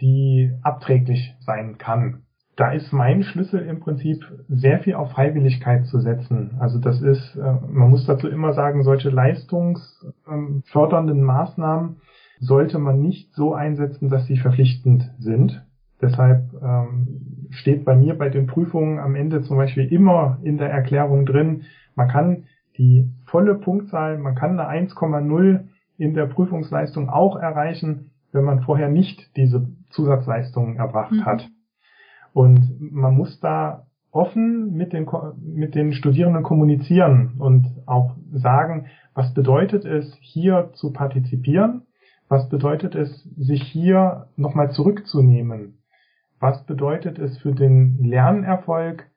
die 0.00 0.50
abträglich 0.62 1.36
sein 1.40 1.76
kann. 1.78 2.22
Da 2.56 2.72
ist 2.72 2.92
mein 2.92 3.22
Schlüssel 3.22 3.60
im 3.60 3.78
Prinzip 3.80 4.26
sehr 4.48 4.80
viel 4.80 4.94
auf 4.94 5.12
Freiwilligkeit 5.12 5.86
zu 5.86 6.00
setzen. 6.00 6.56
Also 6.58 6.78
das 6.78 7.00
ist, 7.00 7.34
äh, 7.36 7.54
man 7.66 7.88
muss 7.88 8.04
dazu 8.04 8.28
immer 8.28 8.52
sagen, 8.52 8.82
solche 8.82 9.08
leistungsfördernden 9.08 11.22
Maßnahmen 11.22 11.96
sollte 12.40 12.78
man 12.78 13.00
nicht 13.00 13.32
so 13.34 13.54
einsetzen, 13.54 14.10
dass 14.10 14.26
sie 14.26 14.36
verpflichtend 14.36 15.10
sind. 15.18 15.64
Deshalb 16.02 16.52
ähm, 16.60 17.31
steht 17.52 17.84
bei 17.84 17.94
mir 17.94 18.16
bei 18.16 18.28
den 18.28 18.46
Prüfungen 18.46 18.98
am 18.98 19.14
Ende 19.14 19.42
zum 19.42 19.56
Beispiel 19.56 19.92
immer 19.92 20.38
in 20.42 20.58
der 20.58 20.70
Erklärung 20.70 21.26
drin, 21.26 21.64
man 21.94 22.08
kann 22.08 22.44
die 22.78 23.10
volle 23.26 23.54
Punktzahl, 23.54 24.18
man 24.18 24.34
kann 24.34 24.58
eine 24.58 24.86
1,0 24.88 25.68
in 25.98 26.14
der 26.14 26.26
Prüfungsleistung 26.26 27.10
auch 27.10 27.36
erreichen, 27.36 28.10
wenn 28.32 28.44
man 28.44 28.62
vorher 28.62 28.88
nicht 28.88 29.36
diese 29.36 29.68
Zusatzleistungen 29.90 30.76
erbracht 30.76 31.12
mhm. 31.12 31.26
hat. 31.26 31.48
Und 32.32 32.78
man 32.80 33.14
muss 33.14 33.40
da 33.40 33.86
offen 34.10 34.72
mit 34.72 34.92
den, 34.92 35.06
mit 35.42 35.74
den 35.74 35.92
Studierenden 35.92 36.42
kommunizieren 36.42 37.34
und 37.38 37.66
auch 37.86 38.16
sagen, 38.32 38.86
was 39.14 39.34
bedeutet 39.34 39.84
es, 39.84 40.16
hier 40.20 40.70
zu 40.74 40.92
partizipieren? 40.92 41.82
Was 42.28 42.48
bedeutet 42.48 42.94
es, 42.94 43.24
sich 43.36 43.62
hier 43.62 44.28
nochmal 44.36 44.70
zurückzunehmen? 44.70 45.81
Was 46.42 46.66
bedeutet 46.66 47.20
es 47.20 47.38
für 47.38 47.54
den 47.54 48.02
Lernerfolg, 48.02 49.08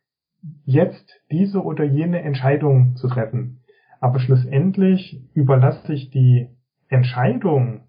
jetzt 0.64 1.10
diese 1.32 1.64
oder 1.64 1.84
jene 1.84 2.22
Entscheidung 2.22 2.96
zu 2.98 3.08
treffen? 3.08 3.62
Aber 4.00 4.20
schlussendlich 4.20 5.24
überlasse 5.34 5.92
ich 5.92 6.12
die 6.12 6.50
Entscheidung, 6.88 7.88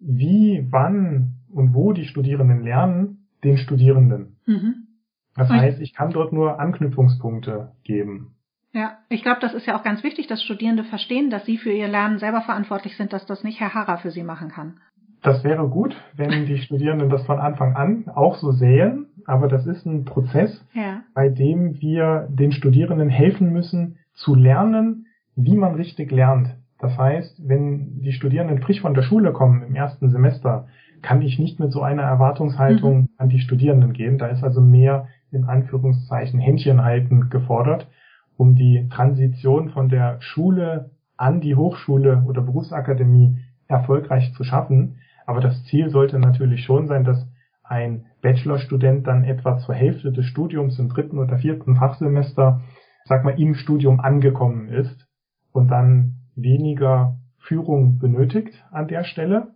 wie, 0.00 0.66
wann 0.72 1.36
und 1.52 1.72
wo 1.72 1.92
die 1.92 2.06
Studierenden 2.06 2.64
lernen, 2.64 3.28
den 3.44 3.58
Studierenden. 3.58 4.38
Mhm. 4.44 4.88
Das 5.36 5.48
heißt, 5.50 5.80
ich 5.80 5.94
kann 5.94 6.10
dort 6.10 6.32
nur 6.32 6.58
Anknüpfungspunkte 6.58 7.76
geben. 7.84 8.34
Ja, 8.72 8.98
ich 9.08 9.22
glaube, 9.22 9.40
das 9.40 9.54
ist 9.54 9.66
ja 9.66 9.78
auch 9.78 9.84
ganz 9.84 10.02
wichtig, 10.02 10.26
dass 10.26 10.42
Studierende 10.42 10.82
verstehen, 10.82 11.30
dass 11.30 11.46
sie 11.46 11.58
für 11.58 11.70
ihr 11.70 11.86
Lernen 11.86 12.18
selber 12.18 12.40
verantwortlich 12.40 12.96
sind, 12.96 13.12
dass 13.12 13.24
das 13.24 13.44
nicht 13.44 13.60
Herr 13.60 13.74
Harrer 13.74 13.98
für 13.98 14.10
sie 14.10 14.24
machen 14.24 14.48
kann. 14.48 14.80
Das 15.22 15.42
wäre 15.42 15.68
gut, 15.68 15.96
wenn 16.14 16.46
die 16.46 16.58
Studierenden 16.58 17.10
das 17.10 17.24
von 17.26 17.38
Anfang 17.38 17.74
an 17.74 18.08
auch 18.14 18.36
so 18.36 18.52
sehen, 18.52 19.06
aber 19.26 19.48
das 19.48 19.66
ist 19.66 19.84
ein 19.84 20.04
Prozess, 20.04 20.64
ja. 20.74 21.02
bei 21.14 21.28
dem 21.28 21.80
wir 21.80 22.28
den 22.30 22.52
Studierenden 22.52 23.08
helfen 23.08 23.52
müssen, 23.52 23.98
zu 24.14 24.34
lernen, 24.34 25.06
wie 25.34 25.56
man 25.56 25.74
richtig 25.74 26.10
lernt. 26.12 26.56
Das 26.78 26.96
heißt, 26.96 27.48
wenn 27.48 28.00
die 28.02 28.12
Studierenden 28.12 28.60
frisch 28.60 28.80
von 28.80 28.94
der 28.94 29.02
Schule 29.02 29.32
kommen 29.32 29.62
im 29.62 29.74
ersten 29.74 30.10
Semester, 30.10 30.68
kann 31.02 31.22
ich 31.22 31.38
nicht 31.38 31.60
mit 31.60 31.72
so 31.72 31.82
einer 31.82 32.02
Erwartungshaltung 32.02 33.00
mhm. 33.00 33.08
an 33.16 33.28
die 33.28 33.40
Studierenden 33.40 33.92
gehen. 33.92 34.18
Da 34.18 34.26
ist 34.28 34.42
also 34.42 34.60
mehr 34.60 35.08
in 35.30 35.44
Anführungszeichen 35.44 36.40
Händchen 36.40 36.82
halten 36.82 37.28
gefordert, 37.30 37.88
um 38.36 38.54
die 38.54 38.88
Transition 38.88 39.70
von 39.70 39.88
der 39.88 40.20
Schule 40.20 40.90
an 41.16 41.40
die 41.40 41.56
Hochschule 41.56 42.24
oder 42.26 42.42
Berufsakademie 42.42 43.38
erfolgreich 43.66 44.32
zu 44.34 44.44
schaffen. 44.44 44.98
Aber 45.28 45.40
das 45.40 45.62
Ziel 45.64 45.90
sollte 45.90 46.18
natürlich 46.18 46.64
schon 46.64 46.86
sein, 46.86 47.04
dass 47.04 47.28
ein 47.62 48.06
Bachelorstudent 48.22 49.06
dann 49.06 49.24
etwa 49.24 49.58
zur 49.58 49.74
Hälfte 49.74 50.10
des 50.10 50.24
Studiums 50.24 50.78
im 50.78 50.88
dritten 50.88 51.18
oder 51.18 51.36
vierten 51.36 51.76
Fachsemester, 51.76 52.62
sag 53.04 53.24
mal, 53.24 53.38
im 53.38 53.54
Studium 53.54 54.00
angekommen 54.00 54.70
ist 54.70 55.06
und 55.52 55.68
dann 55.68 56.14
weniger 56.34 57.18
Führung 57.38 57.98
benötigt 57.98 58.54
an 58.70 58.88
der 58.88 59.04
Stelle, 59.04 59.48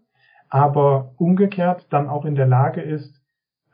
aber 0.50 1.14
umgekehrt 1.16 1.86
dann 1.88 2.06
auch 2.06 2.26
in 2.26 2.34
der 2.34 2.46
Lage 2.46 2.82
ist, 2.82 3.22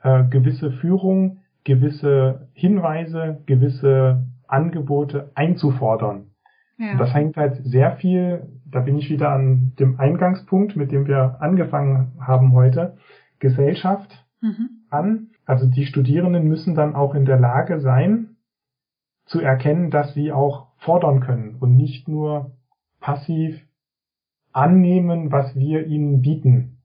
äh, 0.05 0.23
gewisse 0.23 0.71
Führung 0.71 1.41
gewisse 1.65 2.49
Hinweise, 2.55 3.43
gewisse 3.47 4.25
Angebote 4.47 5.33
einzufordern. 5.35 6.31
Ja. 6.79 6.97
das 6.97 7.13
hängt 7.13 7.37
halt 7.37 7.57
sehr 7.65 7.97
viel, 7.97 8.47
da 8.65 8.81
bin 8.81 8.97
ich 8.99 9.11
wieder 9.11 9.31
an 9.31 9.73
dem 9.79 9.99
Eingangspunkt, 9.99 10.77
mit 10.77 10.93
dem 10.93 11.07
wir 11.07 11.39
angefangen 11.41 12.13
haben 12.21 12.53
heute, 12.53 12.97
Gesellschaft 13.41 14.25
mhm. 14.41 14.69
an. 14.89 15.31
Also 15.45 15.67
die 15.67 15.87
Studierenden 15.87 16.47
müssen 16.47 16.75
dann 16.75 16.95
auch 16.95 17.15
in 17.15 17.25
der 17.25 17.39
Lage 17.39 17.81
sein, 17.81 18.37
zu 19.27 19.41
erkennen, 19.41 19.91
dass 19.91 20.15
sie 20.15 20.33
auch 20.33 20.69
fordern 20.79 21.21
können 21.21 21.57
und 21.61 21.77
nicht 21.77 22.09
nur 22.09 22.53
passiv 23.01 23.61
annehmen, 24.53 25.31
was 25.31 25.55
wir 25.55 25.87
ihnen 25.87 26.23
bieten. 26.23 26.79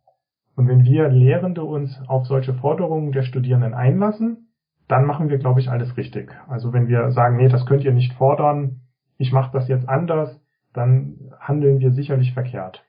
Und 0.56 0.68
wenn 0.68 0.84
wir 0.84 1.10
Lehrende 1.10 1.64
uns 1.64 2.00
auf 2.08 2.26
solche 2.26 2.54
Forderungen 2.54 3.12
der 3.12 3.24
Studierenden 3.24 3.74
einlassen, 3.74 4.50
dann 4.88 5.06
machen 5.06 5.30
wir, 5.30 5.38
glaube 5.38 5.62
ich, 5.62 5.70
alles 5.70 5.96
richtig. 5.98 6.32
Also 6.48 6.74
wenn 6.74 6.88
wir 6.88 7.12
sagen, 7.12 7.38
nee, 7.38 7.48
das 7.48 7.66
könnt 7.66 7.84
ihr 7.84 7.94
nicht 7.94 8.14
fordern, 8.14 8.82
ich 9.24 9.32
mache 9.32 9.52
das 9.54 9.70
jetzt 9.70 9.88
anders, 9.88 10.38
dann 10.74 11.34
handeln 11.40 11.80
wir 11.80 11.92
sicherlich 11.92 12.34
verkehrt. 12.34 12.84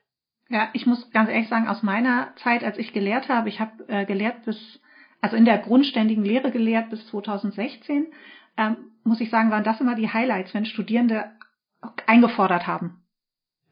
Ja, 0.49 0.67
ich 0.73 0.85
muss 0.85 1.09
ganz 1.11 1.29
ehrlich 1.29 1.47
sagen, 1.47 1.67
aus 1.67 1.81
meiner 1.81 2.35
Zeit, 2.35 2.63
als 2.63 2.77
ich 2.77 2.91
gelehrt 2.91 3.29
habe, 3.29 3.47
ich 3.47 3.59
habe 3.61 3.87
äh, 3.87 4.05
gelehrt 4.05 4.43
bis, 4.43 4.81
also 5.21 5.37
in 5.37 5.45
der 5.45 5.57
grundständigen 5.57 6.25
Lehre 6.25 6.51
gelehrt 6.51 6.89
bis 6.89 7.07
2016, 7.07 8.07
ähm, 8.57 8.77
muss 9.05 9.21
ich 9.21 9.29
sagen, 9.29 9.49
waren 9.49 9.63
das 9.63 9.79
immer 9.79 9.95
die 9.95 10.11
Highlights, 10.11 10.53
wenn 10.53 10.65
Studierende 10.65 11.31
eingefordert 12.05 12.67
haben. 12.67 13.01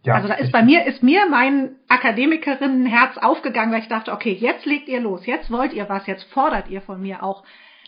Ja, 0.03 0.15
also 0.15 0.27
da 0.29 0.35
ist 0.35 0.51
bei 0.51 0.63
mir, 0.63 0.85
ist 0.85 1.03
mir 1.03 1.27
mein 1.29 1.75
Akademikerinnenherz 1.89 3.17
aufgegangen, 3.17 3.73
weil 3.73 3.81
ich 3.81 3.87
dachte, 3.87 4.11
okay, 4.13 4.33
jetzt 4.33 4.65
legt 4.65 4.87
ihr 4.87 5.01
los, 5.01 5.25
jetzt 5.25 5.51
wollt 5.51 5.73
ihr 5.73 5.89
was, 5.89 6.07
jetzt 6.07 6.23
fordert 6.31 6.69
ihr 6.69 6.81
von 6.81 7.01
mir 7.01 7.23
auch 7.23 7.43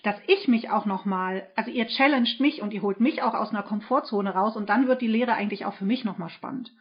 dass 0.05 0.15
ich 0.27 0.47
mich 0.47 0.69
auch 0.69 0.85
nochmal, 0.85 1.43
also 1.55 1.71
ihr 1.71 1.87
challenged 1.87 2.39
mich 2.39 2.61
und 2.61 2.73
ihr 2.73 2.81
holt 2.81 2.99
mich 2.99 3.23
auch 3.23 3.33
aus 3.33 3.49
einer 3.49 3.63
Komfortzone 3.63 4.33
raus 4.33 4.55
und 4.55 4.69
dann 4.69 4.87
wird 4.87 5.01
die 5.01 5.07
Lehre 5.07 5.33
eigentlich 5.33 5.65
auch 5.65 5.73
für 5.73 5.85
mich 5.85 6.05
nochmal 6.05 6.29
spannend. 6.29 6.71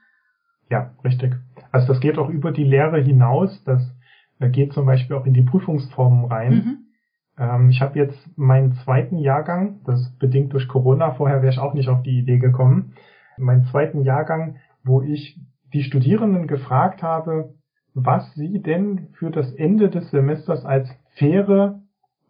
Ja, 0.70 0.90
richtig. 1.04 1.34
Also 1.72 1.88
das 1.88 2.00
geht 2.00 2.18
auch 2.18 2.28
über 2.28 2.52
die 2.52 2.64
Lehre 2.64 3.00
hinaus. 3.00 3.62
Das 3.64 3.82
geht 4.40 4.72
zum 4.72 4.86
Beispiel 4.86 5.16
auch 5.16 5.26
in 5.26 5.34
die 5.34 5.42
Prüfungsformen 5.42 6.26
rein. 6.26 6.52
Mhm. 6.52 6.78
Ähm, 7.38 7.70
ich 7.70 7.80
habe 7.80 7.98
jetzt 7.98 8.18
meinen 8.36 8.74
zweiten 8.84 9.18
Jahrgang, 9.18 9.80
das 9.84 10.00
ist 10.00 10.18
bedingt 10.18 10.52
durch 10.52 10.68
Corona, 10.68 11.12
vorher 11.12 11.42
wäre 11.42 11.52
ich 11.52 11.58
auch 11.58 11.74
nicht 11.74 11.88
auf 11.88 12.02
die 12.02 12.18
Idee 12.18 12.38
gekommen, 12.38 12.94
meinen 13.38 13.64
zweiten 13.66 14.02
Jahrgang, 14.02 14.56
wo 14.84 15.02
ich 15.02 15.38
die 15.72 15.82
Studierenden 15.82 16.46
gefragt 16.46 17.02
habe, 17.02 17.54
was 17.94 18.32
sie 18.34 18.60
denn 18.60 19.08
für 19.14 19.30
das 19.30 19.52
Ende 19.52 19.88
des 19.88 20.10
Semesters 20.10 20.64
als 20.64 20.88
faire 21.14 21.80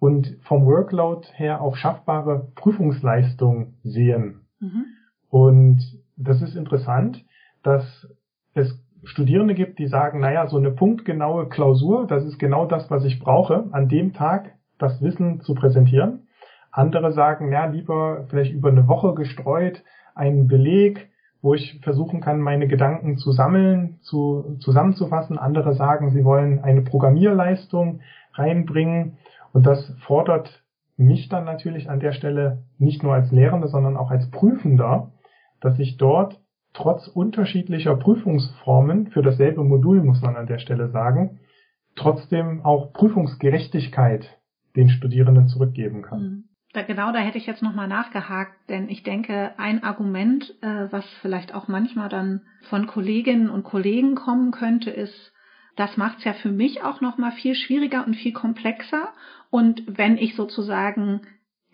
und 0.05 0.37
vom 0.43 0.67
Workload 0.67 1.27
her 1.33 1.63
auch 1.63 1.77
schaffbare 1.77 2.49
Prüfungsleistung 2.57 3.73
sehen. 3.85 4.43
Mhm. 4.61 4.85
Und 5.31 5.81
das 6.19 6.43
ist 6.43 6.57
interessant, 6.57 7.25
dass 7.63 8.07
es 8.53 8.79
Studierende 9.05 9.55
gibt, 9.55 9.79
die 9.79 9.87
sagen, 9.87 10.21
naja, 10.21 10.47
so 10.47 10.59
eine 10.59 10.73
punktgenaue 10.73 11.49
Klausur, 11.49 12.07
das 12.07 12.23
ist 12.27 12.39
genau 12.39 12.67
das, 12.67 12.91
was 12.91 13.07
ich 13.07 13.19
brauche, 13.19 13.65
an 13.73 13.89
dem 13.89 14.13
Tag 14.13 14.53
das 14.77 15.01
Wissen 15.01 15.41
zu 15.41 15.55
präsentieren. 15.55 16.29
Andere 16.71 17.13
sagen, 17.13 17.51
ja, 17.51 17.65
lieber 17.65 18.27
vielleicht 18.29 18.53
über 18.53 18.69
eine 18.69 18.87
Woche 18.87 19.15
gestreut 19.15 19.83
einen 20.15 20.49
Beleg, 20.49 21.09
wo 21.41 21.55
ich 21.55 21.81
versuchen 21.83 22.21
kann, 22.21 22.41
meine 22.41 22.69
Gedanken 22.69 23.17
zu 23.17 23.33
sammeln, 23.33 24.01
zu, 24.03 24.59
zusammenzufassen. 24.61 25.39
Andere 25.39 25.73
sagen, 25.73 26.11
sie 26.11 26.25
wollen 26.27 26.63
eine 26.63 26.83
Programmierleistung 26.83 28.01
reinbringen. 28.35 29.17
Und 29.55 29.65
das 29.65 29.95
fordert 30.07 30.65
mich 30.97 31.29
dann 31.29 31.45
natürlich 31.45 31.89
an 31.89 32.01
der 32.01 32.13
Stelle 32.13 32.65
nicht 32.79 33.03
nur 33.03 33.15
als 33.15 33.31
Lehrender, 33.31 33.69
sondern 33.69 33.97
auch 33.97 34.11
als 34.11 34.31
Prüfender, 34.31 35.13
dass 35.61 35.79
ich 35.79 35.97
dort 35.97 36.41
trotz 36.75 37.07
unterschiedlicher 37.07 37.97
Prüfungsformen 37.97 39.07
für 39.07 39.23
dasselbe 39.23 39.63
Modul, 39.63 40.03
muss 40.03 40.21
man 40.21 40.37
an 40.37 40.49
der 40.49 40.59
Stelle 40.59 40.91
sagen, 40.91 41.39
trotzdem 41.95 42.65
auch 42.65 42.93
Prüfungsgerechtigkeit 42.93 44.39
den 44.75 44.89
Studierenden 44.89 45.47
zurückgeben 45.47 46.03
kann. 46.03 46.21
Mhm. 46.21 46.45
Da, 46.73 46.83
genau, 46.83 47.13
da 47.13 47.21
hätte 47.21 47.39
ich 47.39 47.47
jetzt 47.47 47.63
nochmal 47.63 47.87
nachgehakt, 47.87 48.69
denn 48.69 48.89
ich 48.89 49.05
denke, 49.05 49.53
ein 49.59 49.85
Argument, 49.85 50.53
äh, 50.61 50.89
was 50.91 51.05
vielleicht 51.23 51.55
auch 51.55 51.69
manchmal 51.69 52.09
dann 52.09 52.41
von 52.63 52.89
Kolleginnen 52.89 53.49
und 53.49 53.63
Kollegen 53.63 54.17
kommen 54.17 54.51
könnte, 54.51 54.91
ist, 54.91 55.33
das 55.77 55.97
macht 55.97 56.19
es 56.19 56.25
ja 56.25 56.33
für 56.35 56.51
mich 56.51 56.83
auch 56.83 57.01
noch 57.01 57.19
mal 57.19 57.33
viel 57.33 57.55
schwieriger 57.55 58.07
und 58.07 58.15
viel 58.15 58.33
komplexer. 58.33 59.13
Und 59.51 59.83
wenn 59.87 60.17
ich 60.17 60.35
sozusagen 60.35 61.23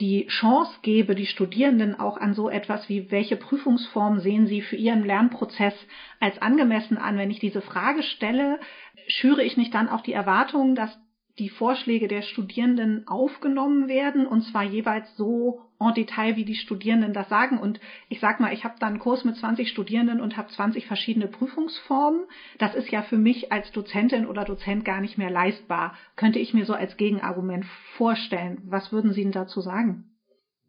die 0.01 0.27
Chance 0.29 0.79
gebe, 0.83 1.15
die 1.15 1.27
Studierenden 1.27 1.99
auch 1.99 2.17
an 2.17 2.33
so 2.33 2.49
etwas 2.49 2.89
wie, 2.89 3.11
welche 3.11 3.37
Prüfungsform 3.37 4.21
sehen 4.21 4.47
sie 4.47 4.63
für 4.63 4.77
ihren 4.77 5.05
Lernprozess 5.05 5.75
als 6.21 6.41
angemessen 6.41 6.97
an? 6.97 7.19
Wenn 7.19 7.31
ich 7.31 7.39
diese 7.39 7.61
Frage 7.61 8.03
stelle, 8.03 8.59
schüre 9.07 9.45
ich 9.45 9.57
nicht 9.57 9.75
dann 9.75 9.89
auch 9.89 10.01
die 10.01 10.15
Erwartung, 10.15 10.75
dass 10.75 10.99
die 11.39 11.49
Vorschläge 11.49 12.09
der 12.09 12.23
Studierenden 12.23 13.07
aufgenommen 13.07 13.89
werden 13.89 14.27
und 14.27 14.43
zwar 14.43 14.65
jeweils 14.65 15.17
so 15.17 15.61
en 15.81 15.95
Detail, 15.95 16.37
wie 16.37 16.45
die 16.45 16.55
Studierenden 16.55 17.13
das 17.13 17.29
sagen. 17.29 17.59
Und 17.59 17.81
ich 18.09 18.21
sag 18.21 18.39
mal, 18.39 18.53
ich 18.53 18.65
habe 18.65 18.75
da 18.79 18.87
einen 18.87 18.99
Kurs 18.99 19.25
mit 19.25 19.37
20 19.37 19.69
Studierenden 19.69 20.21
und 20.21 20.37
habe 20.37 20.49
20 20.49 20.87
verschiedene 20.87 21.27
Prüfungsformen. 21.27 22.23
Das 22.59 22.75
ist 22.75 22.91
ja 22.91 23.03
für 23.03 23.17
mich 23.17 23.51
als 23.51 23.71
Dozentin 23.73 24.27
oder 24.27 24.45
Dozent 24.45 24.85
gar 24.85 25.01
nicht 25.01 25.17
mehr 25.17 25.31
leistbar. 25.31 25.95
Könnte 26.17 26.39
ich 26.39 26.53
mir 26.53 26.67
so 26.67 26.75
als 26.75 26.97
Gegenargument 26.97 27.65
vorstellen. 27.97 28.59
Was 28.67 28.93
würden 28.93 29.13
Sie 29.13 29.23
denn 29.23 29.33
dazu 29.33 29.61
sagen? 29.61 30.05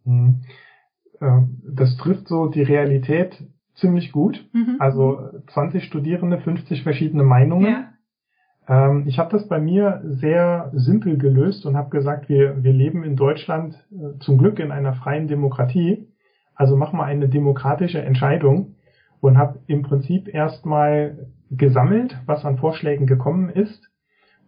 Mhm. 0.05 0.43
Ähm, 1.19 1.61
das 1.75 1.97
trifft 1.97 2.27
so 2.27 2.47
die 2.47 2.63
Realität 2.63 3.43
ziemlich 3.75 4.11
gut. 4.11 4.47
Mhm. 4.53 4.77
Also 4.79 5.19
20 5.47 5.83
Studierende, 5.83 6.39
50 6.39 6.83
verschiedene 6.83 7.23
Meinungen. 7.23 7.71
Ja 7.71 7.90
Ähm, 8.67 9.05
ich 9.07 9.19
habe 9.19 9.31
das 9.31 9.47
bei 9.47 9.59
mir 9.59 10.01
sehr 10.03 10.71
simpel 10.73 11.17
gelöst 11.17 11.65
und 11.65 11.75
habe 11.75 11.89
gesagt, 11.89 12.29
wir, 12.29 12.63
wir 12.63 12.73
leben 12.73 13.03
in 13.03 13.15
Deutschland 13.15 13.75
äh, 13.91 14.19
zum 14.19 14.37
Glück 14.37 14.59
in 14.59 14.71
einer 14.71 14.93
freien 14.93 15.27
Demokratie. 15.27 16.07
Also 16.55 16.75
machen 16.75 16.97
wir 16.99 17.05
eine 17.05 17.29
demokratische 17.29 18.01
Entscheidung 18.01 18.75
und 19.19 19.37
habe 19.37 19.59
im 19.67 19.81
Prinzip 19.81 20.27
erstmal 20.33 21.27
gesammelt, 21.49 22.17
was 22.25 22.45
an 22.45 22.57
Vorschlägen 22.57 23.07
gekommen 23.07 23.49
ist 23.49 23.89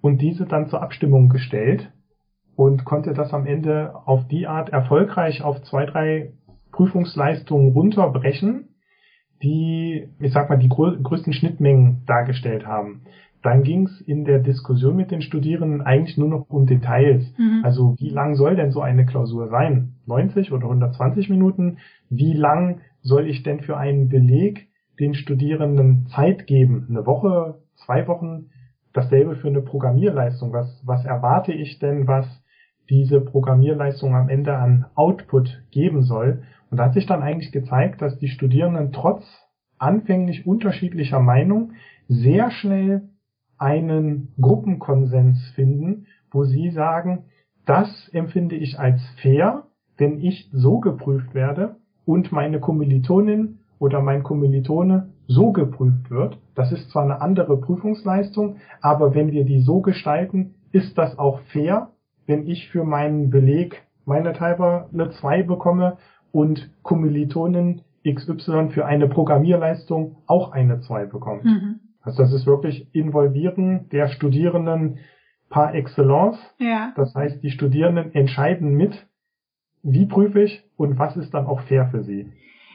und 0.01 0.21
diese 0.21 0.45
dann 0.45 0.67
zur 0.67 0.81
Abstimmung 0.81 1.29
gestellt 1.29 1.91
und 2.55 2.85
konnte 2.85 3.13
das 3.13 3.33
am 3.33 3.45
Ende 3.45 3.95
auf 4.05 4.27
die 4.27 4.47
Art 4.47 4.69
erfolgreich 4.69 5.41
auf 5.41 5.61
zwei, 5.63 5.85
drei 5.85 6.33
Prüfungsleistungen 6.71 7.71
runterbrechen, 7.71 8.69
die, 9.41 10.09
ich 10.19 10.31
sag 10.33 10.49
mal, 10.49 10.57
die 10.57 10.69
größten 10.69 11.33
Schnittmengen 11.33 12.03
dargestellt 12.05 12.65
haben. 12.65 13.01
Dann 13.43 13.63
ging 13.63 13.87
es 13.87 14.01
in 14.01 14.23
der 14.23 14.39
Diskussion 14.39 14.95
mit 14.95 15.11
den 15.11 15.21
Studierenden 15.21 15.81
eigentlich 15.81 16.17
nur 16.17 16.29
noch 16.29 16.49
um 16.49 16.65
Details. 16.65 17.25
Mhm. 17.37 17.59
Also 17.63 17.95
wie 17.99 18.09
lang 18.09 18.35
soll 18.35 18.55
denn 18.55 18.71
so 18.71 18.81
eine 18.81 19.05
Klausur 19.05 19.49
sein? 19.49 19.95
90 20.05 20.53
oder 20.53 20.63
120 20.63 21.29
Minuten? 21.29 21.77
Wie 22.09 22.33
lang 22.33 22.79
soll 23.01 23.27
ich 23.27 23.43
denn 23.43 23.59
für 23.59 23.75
einen 23.75 24.07
Beleg 24.07 24.69
den 24.97 25.13
Studierenden 25.13 26.07
Zeit 26.07 26.47
geben? 26.47 26.87
Eine 26.89 27.05
Woche, 27.05 27.59
zwei 27.75 28.07
Wochen? 28.07 28.49
Dasselbe 28.93 29.35
für 29.35 29.49
eine 29.49 29.61
Programmierleistung. 29.61 30.53
Was, 30.53 30.81
was 30.85 31.03
erwarte 31.03 31.51
ich 31.51 31.79
denn, 31.79 32.07
was 32.07 32.25
diese 32.89 33.19
Programmierleistung 33.19 34.15
am 34.15 34.29
Ende 34.29 34.55
an 34.55 34.85
Output 34.95 35.63
geben 35.69 36.03
soll? 36.03 36.43
Und 36.71 36.77
da 36.77 36.85
hat 36.85 36.93
sich 36.93 37.07
dann 37.07 37.21
eigentlich 37.21 37.51
gezeigt, 37.51 38.01
dass 38.01 38.17
die 38.19 38.29
Studierenden 38.29 38.93
trotz 38.93 39.25
anfänglich 39.79 40.47
unterschiedlicher 40.47 41.19
Meinung 41.19 41.73
sehr 42.07 42.49
schnell 42.51 43.09
einen 43.57 44.33
Gruppenkonsens 44.39 45.51
finden, 45.55 46.07
wo 46.31 46.43
sie 46.43 46.71
sagen, 46.71 47.25
das 47.65 48.09
empfinde 48.11 48.55
ich 48.55 48.79
als 48.79 49.01
fair, 49.21 49.63
wenn 49.97 50.19
ich 50.19 50.49
so 50.51 50.79
geprüft 50.79 51.33
werde 51.33 51.75
und 52.05 52.31
meine 52.31 52.59
Kommilitonin 52.59 53.59
oder 53.79 54.01
mein 54.01 54.23
Kommilitone 54.23 55.09
so 55.27 55.51
geprüft 55.51 56.09
wird. 56.09 56.37
Das 56.55 56.71
ist 56.71 56.89
zwar 56.89 57.03
eine 57.03 57.21
andere 57.21 57.57
Prüfungsleistung, 57.59 58.57
aber 58.81 59.15
wenn 59.15 59.31
wir 59.31 59.45
die 59.45 59.61
so 59.61 59.81
gestalten, 59.81 60.55
ist 60.71 60.97
das 60.97 61.17
auch 61.17 61.39
fair, 61.51 61.89
wenn 62.25 62.47
ich 62.47 62.69
für 62.69 62.83
meinen 62.83 63.29
Beleg 63.29 63.83
meine 64.05 64.33
Teilbar 64.33 64.89
eine 64.93 65.11
2 65.11 65.43
bekomme 65.43 65.97
und 66.31 66.69
Kommilitonin 66.81 67.81
XY 68.05 68.69
für 68.69 68.85
eine 68.85 69.07
Programmierleistung 69.07 70.17
auch 70.27 70.51
eine 70.51 70.81
2 70.81 71.05
bekommt. 71.05 71.45
Mhm. 71.45 71.79
Also 72.03 72.21
das 72.21 72.33
ist 72.33 72.45
wirklich 72.45 72.93
Involvieren 72.93 73.89
der 73.89 74.09
Studierenden 74.09 74.99
par 75.49 75.73
excellence. 75.73 76.37
Ja. 76.59 76.93
Das 76.95 77.15
heißt, 77.15 77.41
die 77.41 77.51
Studierenden 77.51 78.13
entscheiden 78.13 78.75
mit, 78.75 79.07
wie 79.81 80.05
prüfe 80.05 80.43
ich 80.43 80.63
und 80.77 80.99
was 80.99 81.17
ist 81.17 81.33
dann 81.33 81.45
auch 81.45 81.61
fair 81.61 81.87
für 81.91 82.03
sie. 82.03 82.31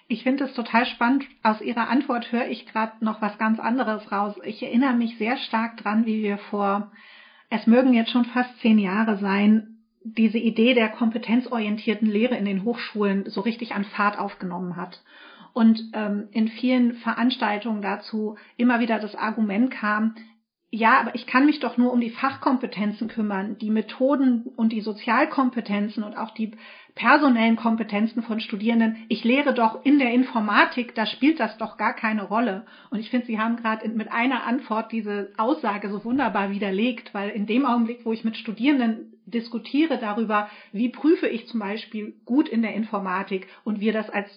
Ich 0.09 0.23
finde 0.23 0.45
es 0.45 0.55
total 0.55 0.87
spannend. 0.87 1.25
Aus 1.43 1.61
Ihrer 1.61 1.91
Antwort 1.91 2.33
höre 2.33 2.49
ich 2.49 2.67
gerade 2.67 3.05
noch 3.05 3.21
was 3.21 3.37
ganz 3.37 3.61
anderes 3.61 4.11
raus. 4.11 4.35
Ich 4.43 4.63
erinnere 4.63 4.95
mich 4.95 5.19
sehr 5.19 5.37
stark 5.37 5.77
dran, 5.77 6.07
wie 6.07 6.23
wir 6.23 6.39
vor, 6.39 6.91
es 7.51 7.67
mögen 7.67 7.93
jetzt 7.93 8.11
schon 8.11 8.25
fast 8.25 8.59
zehn 8.61 8.79
Jahre 8.79 9.19
sein, 9.19 9.79
diese 10.03 10.39
Idee 10.39 10.73
der 10.73 10.89
kompetenzorientierten 10.89 12.09
Lehre 12.09 12.37
in 12.37 12.47
den 12.47 12.65
Hochschulen 12.65 13.29
so 13.29 13.43
richtig 13.43 13.75
an 13.75 13.85
Fahrt 13.85 14.19
aufgenommen 14.19 14.77
hat. 14.77 15.03
Und 15.59 15.91
ähm, 15.93 16.29
in 16.31 16.47
vielen 16.47 16.95
Veranstaltungen 16.99 17.83
dazu 17.83 18.37
immer 18.57 18.79
wieder 18.79 19.01
das 19.01 19.17
Argument 19.17 19.73
kam, 19.73 20.15
ja, 20.71 21.01
aber 21.01 21.17
ich 21.17 21.27
kann 21.27 21.47
mich 21.47 21.59
doch 21.59 21.77
nur 21.77 21.93
um 21.93 22.01
die 22.01 22.11
Fachkompetenzen 22.11 23.09
kümmern, 23.09 23.59
die 23.59 23.71
Methoden 23.71 24.45
und 24.55 24.71
die 24.71 24.83
Sozialkompetenzen 24.83 26.05
und 26.05 26.17
auch 26.17 26.31
die 26.31 26.53
personellen 26.95 27.57
Kompetenzen 27.57 28.23
von 28.23 28.39
Studierenden. 28.39 29.05
Ich 29.09 29.25
lehre 29.25 29.53
doch 29.53 29.85
in 29.85 29.99
der 29.99 30.13
Informatik, 30.13 30.95
da 30.95 31.07
spielt 31.07 31.41
das 31.41 31.59
doch 31.59 31.77
gar 31.77 31.95
keine 31.95 32.23
Rolle. 32.23 32.65
Und 32.91 33.01
ich 33.01 33.11
finde, 33.11 33.27
Sie 33.27 33.41
haben 33.41 33.57
gerade 33.57 33.89
mit 33.89 34.13
einer 34.13 34.47
Antwort 34.47 34.93
diese 34.93 35.33
Aussage 35.39 35.91
so 35.91 36.05
wunderbar 36.05 36.53
widerlegt, 36.53 37.15
weil 37.15 37.31
in 37.31 37.47
dem 37.47 37.67
Augenblick, 37.67 38.05
wo 38.05 38.13
ich 38.13 38.23
mit 38.23 38.37
Studierenden 38.37 39.15
diskutiere 39.27 39.99
darüber, 39.99 40.49
wie 40.71 40.91
prüfe 40.91 41.27
ich 41.27 41.49
zum 41.49 41.59
Beispiel 41.59 42.15
gut 42.25 42.49
in 42.49 42.63
der 42.63 42.75
Informatik 42.75 43.49
und 43.65 43.81
wir 43.81 43.93
das 43.93 44.09
als 44.09 44.29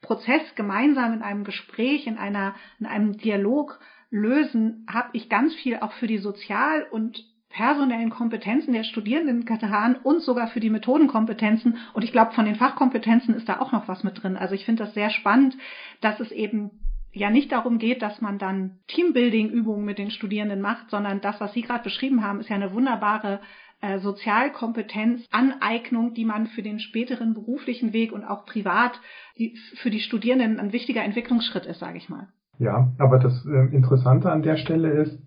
Prozess 0.00 0.42
gemeinsam 0.54 1.12
in 1.12 1.22
einem 1.22 1.44
Gespräch, 1.44 2.06
in 2.06 2.18
einer, 2.18 2.54
in 2.78 2.86
einem 2.86 3.16
Dialog 3.16 3.80
lösen, 4.10 4.86
habe 4.90 5.10
ich 5.12 5.28
ganz 5.28 5.54
viel 5.54 5.78
auch 5.78 5.92
für 5.92 6.06
die 6.06 6.18
Sozial- 6.18 6.86
und 6.90 7.24
personellen 7.50 8.10
Kompetenzen 8.10 8.72
der 8.72 8.84
Studierenden 8.84 9.44
getan 9.44 9.96
und 9.96 10.22
sogar 10.22 10.48
für 10.48 10.60
die 10.60 10.70
Methodenkompetenzen. 10.70 11.78
Und 11.94 12.04
ich 12.04 12.12
glaube, 12.12 12.32
von 12.32 12.44
den 12.44 12.56
Fachkompetenzen 12.56 13.34
ist 13.34 13.48
da 13.48 13.60
auch 13.60 13.72
noch 13.72 13.88
was 13.88 14.04
mit 14.04 14.22
drin. 14.22 14.36
Also 14.36 14.54
ich 14.54 14.64
finde 14.64 14.84
das 14.84 14.94
sehr 14.94 15.10
spannend, 15.10 15.56
dass 16.00 16.20
es 16.20 16.30
eben 16.30 16.70
ja 17.12 17.30
nicht 17.30 17.50
darum 17.50 17.78
geht, 17.78 18.02
dass 18.02 18.20
man 18.20 18.38
dann 18.38 18.78
Teambuilding-Übungen 18.88 19.84
mit 19.84 19.98
den 19.98 20.10
Studierenden 20.10 20.60
macht, 20.60 20.90
sondern 20.90 21.20
das, 21.20 21.40
was 21.40 21.52
Sie 21.54 21.62
gerade 21.62 21.84
beschrieben 21.84 22.22
haben, 22.22 22.40
ist 22.40 22.50
ja 22.50 22.56
eine 22.56 22.72
wunderbare 22.72 23.40
äh, 23.80 23.98
Sozialkompetenz, 23.98 25.26
Aneignung, 25.30 26.14
die 26.14 26.24
man 26.24 26.46
für 26.46 26.62
den 26.62 26.80
späteren 26.80 27.34
beruflichen 27.34 27.92
Weg 27.92 28.12
und 28.12 28.24
auch 28.24 28.44
privat 28.44 28.92
die, 29.38 29.56
für 29.76 29.90
die 29.90 30.00
Studierenden 30.00 30.58
ein 30.58 30.72
wichtiger 30.72 31.04
Entwicklungsschritt 31.04 31.66
ist, 31.66 31.78
sage 31.78 31.98
ich 31.98 32.08
mal. 32.08 32.28
Ja, 32.58 32.92
aber 32.98 33.18
das 33.18 33.46
äh, 33.46 33.74
Interessante 33.74 34.30
an 34.32 34.42
der 34.42 34.56
Stelle 34.56 34.90
ist, 34.90 35.18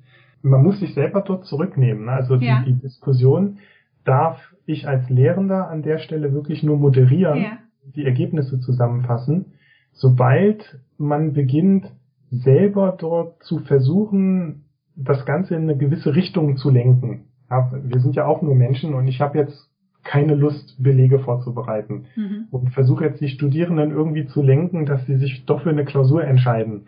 man 0.42 0.64
muss 0.64 0.80
sich 0.80 0.94
selber 0.94 1.22
dort 1.22 1.46
zurücknehmen. 1.46 2.06
Ne? 2.06 2.12
Also 2.12 2.36
ja. 2.36 2.64
die, 2.66 2.74
die, 2.74 2.82
Diskussion 2.82 3.60
darf 4.04 4.40
ich 4.66 4.88
als 4.88 5.10
Lehrender 5.10 5.70
an 5.70 5.84
der 5.84 6.00
Stelle 6.00 6.34
wirklich 6.34 6.64
nur 6.64 6.78
moderieren, 6.78 7.42
ja. 7.42 7.58
die 7.96 8.06
Ergebnisse 8.06 8.60
zusammenfassen. 8.60 9.54
Sobald 9.94 10.80
man 10.98 11.34
beginnt, 11.34 11.86
selber 12.32 12.96
dort 12.98 13.44
zu 13.44 13.60
versuchen, 13.60 14.66
das 14.96 15.26
Ganze 15.26 15.56
in 15.56 15.64
eine 15.64 15.78
gewisse 15.78 16.16
Richtung 16.16 16.58
zu 16.58 16.70
lenken. 16.70 17.31
Ja, 17.52 17.70
wir 17.84 18.00
sind 18.00 18.16
ja 18.16 18.26
auch 18.26 18.42
nur 18.42 18.56
Menschen 18.56 18.94
und 18.94 19.08
ich 19.08 19.20
habe 19.20 19.38
jetzt 19.38 19.70
keine 20.04 20.36
Lust, 20.36 20.82
Belege 20.82 21.20
vorzubereiten 21.20 22.06
mhm. 22.16 22.48
und 22.50 22.72
versuche 22.72 23.04
jetzt 23.04 23.20
die 23.20 23.28
Studierenden 23.28 23.92
irgendwie 23.92 24.26
zu 24.26 24.42
lenken, 24.42 24.86
dass 24.86 25.06
sie 25.06 25.18
sich 25.18 25.46
doch 25.46 25.62
für 25.62 25.70
eine 25.70 25.86
Klausur 25.86 26.24
entscheiden. 26.24 26.88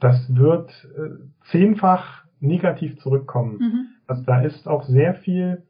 Das 0.00 0.34
wird 0.34 0.70
äh, 0.96 1.50
zehnfach 1.50 2.24
negativ 2.40 2.96
zurückkommen. 2.98 3.58
Mhm. 3.58 3.86
Also 4.06 4.22
da 4.22 4.40
ist 4.40 4.68
auch 4.68 4.84
sehr 4.84 5.14
viel 5.14 5.62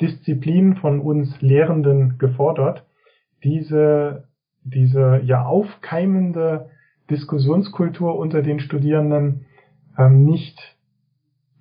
Disziplin 0.00 0.76
von 0.76 1.00
uns 1.00 1.40
Lehrenden 1.40 2.18
gefordert, 2.18 2.84
diese, 3.42 4.24
diese 4.62 5.20
ja 5.24 5.44
aufkeimende 5.46 6.68
Diskussionskultur 7.10 8.18
unter 8.18 8.42
den 8.42 8.60
Studierenden 8.60 9.46
ähm, 9.96 10.26
nicht 10.26 10.76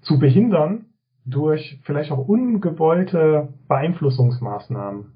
zu 0.02 0.19
behindern 0.19 0.85
durch 1.25 1.79
vielleicht 1.83 2.11
auch 2.11 2.27
ungewollte 2.27 3.53
Beeinflussungsmaßnahmen. 3.67 5.11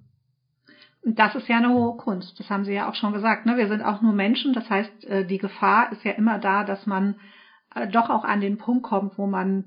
Das 1.04 1.36
ist 1.36 1.48
ja 1.48 1.58
eine 1.58 1.70
hohe 1.70 1.96
Kunst. 1.98 2.40
Das 2.40 2.50
haben 2.50 2.66
Sie 2.66 2.74
ja 2.74 2.90
auch 2.90 2.96
schon 2.96 3.14
gesagt. 3.14 3.46
Ne? 3.46 3.58
Wir 3.58 3.68
sind 3.68 3.82
auch 3.82 4.02
nur 4.02 4.12
Menschen. 4.12 4.54
Das 4.54 4.70
heißt, 4.70 5.06
äh, 5.06 5.26
die 5.26 5.38
Gefahr 5.38 5.92
ist 5.92 6.04
ja 6.04 6.12
immer 6.12 6.40
da, 6.40 6.64
dass 6.64 6.86
man 6.86 7.16
äh, 7.74 7.88
doch 7.88 8.10
auch 8.10 8.26
an 8.26 8.42
den 8.42 8.58
Punkt 8.58 8.84
kommt, 8.84 9.18
wo 9.18 9.26
man 9.26 9.66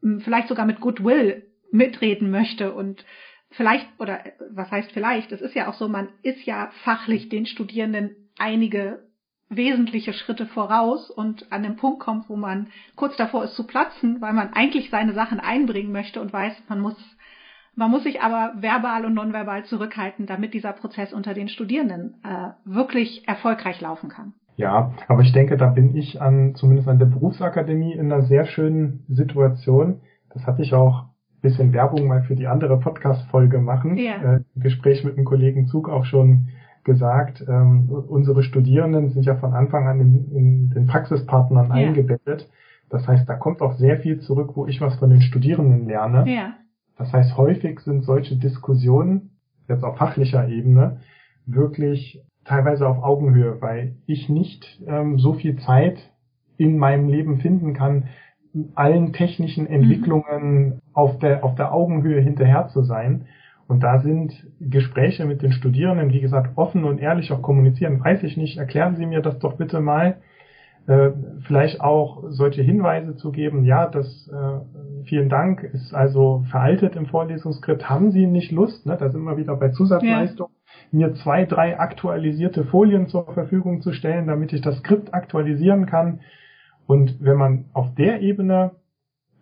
hm, 0.00 0.20
vielleicht 0.20 0.48
sogar 0.48 0.64
mit 0.64 0.80
Goodwill 0.80 1.44
mitreden 1.70 2.30
möchte 2.30 2.72
und 2.72 3.04
vielleicht, 3.50 3.86
oder 3.98 4.24
äh, 4.26 4.32
was 4.50 4.70
heißt 4.70 4.92
vielleicht, 4.92 5.32
es 5.32 5.40
ist 5.40 5.54
ja 5.54 5.68
auch 5.68 5.74
so, 5.74 5.88
man 5.88 6.08
ist 6.22 6.44
ja 6.44 6.70
fachlich 6.84 7.28
den 7.28 7.46
Studierenden 7.46 8.30
einige 8.38 9.09
wesentliche 9.50 10.12
Schritte 10.12 10.46
voraus 10.46 11.10
und 11.10 11.52
an 11.52 11.62
den 11.62 11.76
Punkt 11.76 12.00
kommt, 12.00 12.28
wo 12.28 12.36
man 12.36 12.68
kurz 12.96 13.16
davor 13.16 13.44
ist 13.44 13.56
zu 13.56 13.66
platzen, 13.66 14.20
weil 14.20 14.32
man 14.32 14.52
eigentlich 14.54 14.90
seine 14.90 15.12
Sachen 15.12 15.40
einbringen 15.40 15.92
möchte 15.92 16.20
und 16.20 16.32
weiß, 16.32 16.54
man 16.68 16.80
muss 16.80 16.96
man 17.76 17.90
muss 17.90 18.02
sich 18.02 18.20
aber 18.20 18.52
verbal 18.60 19.04
und 19.06 19.14
nonverbal 19.14 19.64
zurückhalten, 19.64 20.26
damit 20.26 20.54
dieser 20.54 20.72
Prozess 20.72 21.12
unter 21.12 21.34
den 21.34 21.48
Studierenden 21.48 22.16
äh, 22.24 22.50
wirklich 22.64 23.26
erfolgreich 23.28 23.80
laufen 23.80 24.10
kann. 24.10 24.34
Ja, 24.56 24.92
aber 25.08 25.22
ich 25.22 25.32
denke, 25.32 25.56
da 25.56 25.68
bin 25.68 25.96
ich 25.96 26.20
an, 26.20 26.54
zumindest 26.56 26.88
an 26.88 26.98
der 26.98 27.06
Berufsakademie 27.06 27.94
in 27.94 28.12
einer 28.12 28.22
sehr 28.22 28.44
schönen 28.44 29.04
Situation. 29.08 30.00
Das 30.34 30.46
hatte 30.46 30.62
ich 30.62 30.74
auch 30.74 31.04
ein 31.04 31.40
bisschen 31.40 31.72
Werbung 31.72 32.06
mal 32.06 32.22
für 32.22 32.36
die 32.36 32.48
andere 32.48 32.78
Podcast-Folge 32.78 33.60
machen. 33.60 33.96
Ja. 33.96 34.34
Äh, 34.34 34.40
Gespräch 34.56 35.02
mit 35.04 35.16
einem 35.16 35.24
Kollegen 35.24 35.66
Zug 35.66 35.88
auch 35.88 36.04
schon 36.04 36.48
gesagt. 36.84 37.44
Ähm, 37.48 37.88
unsere 37.90 38.42
Studierenden 38.42 39.10
sind 39.10 39.24
ja 39.24 39.36
von 39.36 39.54
Anfang 39.54 39.86
an 39.86 40.00
in, 40.00 40.30
in 40.32 40.70
den 40.70 40.86
Praxispartnern 40.86 41.68
ja. 41.68 41.74
eingebettet. 41.74 42.48
Das 42.88 43.06
heißt, 43.06 43.28
da 43.28 43.36
kommt 43.36 43.62
auch 43.62 43.74
sehr 43.74 43.98
viel 44.00 44.20
zurück, 44.20 44.52
wo 44.54 44.66
ich 44.66 44.80
was 44.80 44.96
von 44.96 45.10
den 45.10 45.22
Studierenden 45.22 45.86
lerne. 45.86 46.24
Ja. 46.30 46.54
Das 46.96 47.12
heißt, 47.12 47.36
häufig 47.36 47.80
sind 47.80 48.04
solche 48.04 48.36
Diskussionen, 48.36 49.30
jetzt 49.68 49.84
auf 49.84 49.96
fachlicher 49.96 50.48
Ebene, 50.48 51.00
wirklich 51.46 52.22
teilweise 52.44 52.86
auf 52.86 53.02
Augenhöhe, 53.02 53.60
weil 53.60 53.96
ich 54.06 54.28
nicht 54.28 54.82
ähm, 54.86 55.18
so 55.18 55.34
viel 55.34 55.56
Zeit 55.60 56.10
in 56.56 56.78
meinem 56.78 57.08
Leben 57.08 57.38
finden 57.38 57.74
kann, 57.74 58.08
allen 58.74 59.12
technischen 59.12 59.64
mhm. 59.64 59.74
Entwicklungen 59.74 60.64
mhm. 60.64 60.80
auf 60.92 61.18
der, 61.18 61.44
auf 61.44 61.54
der 61.54 61.72
Augenhöhe 61.72 62.20
hinterher 62.20 62.68
zu 62.68 62.82
sein. 62.82 63.26
Und 63.70 63.84
da 63.84 64.00
sind 64.00 64.32
Gespräche 64.58 65.24
mit 65.26 65.42
den 65.42 65.52
Studierenden, 65.52 66.12
wie 66.12 66.20
gesagt, 66.20 66.58
offen 66.58 66.82
und 66.82 66.98
ehrlich 66.98 67.30
auch 67.30 67.40
kommunizieren. 67.40 68.02
Weiß 68.02 68.24
ich 68.24 68.36
nicht, 68.36 68.58
erklären 68.58 68.96
Sie 68.96 69.06
mir 69.06 69.22
das 69.22 69.38
doch 69.38 69.52
bitte 69.58 69.78
mal. 69.78 70.16
Äh, 70.88 71.10
vielleicht 71.46 71.80
auch 71.80 72.24
solche 72.30 72.62
Hinweise 72.62 73.14
zu 73.14 73.30
geben, 73.30 73.64
ja, 73.64 73.86
das 73.86 74.28
äh, 74.28 75.04
vielen 75.04 75.28
Dank, 75.28 75.62
ist 75.62 75.94
also 75.94 76.44
veraltet 76.50 76.96
im 76.96 77.06
Vorlesungsskript, 77.06 77.88
haben 77.88 78.10
Sie 78.10 78.26
nicht 78.26 78.50
Lust, 78.50 78.86
ne, 78.86 78.96
da 78.98 79.08
sind 79.08 79.22
wir 79.22 79.36
wieder 79.36 79.54
bei 79.54 79.68
Zusatzleistung, 79.68 80.48
ja. 80.90 80.98
mir 80.98 81.14
zwei, 81.14 81.44
drei 81.44 81.78
aktualisierte 81.78 82.64
Folien 82.64 83.06
zur 83.06 83.32
Verfügung 83.32 83.82
zu 83.82 83.92
stellen, 83.92 84.26
damit 84.26 84.52
ich 84.52 84.62
das 84.62 84.78
Skript 84.78 85.14
aktualisieren 85.14 85.86
kann. 85.86 86.22
Und 86.88 87.22
wenn 87.22 87.36
man 87.36 87.66
auf 87.72 87.94
der 87.94 88.20
Ebene, 88.20 88.72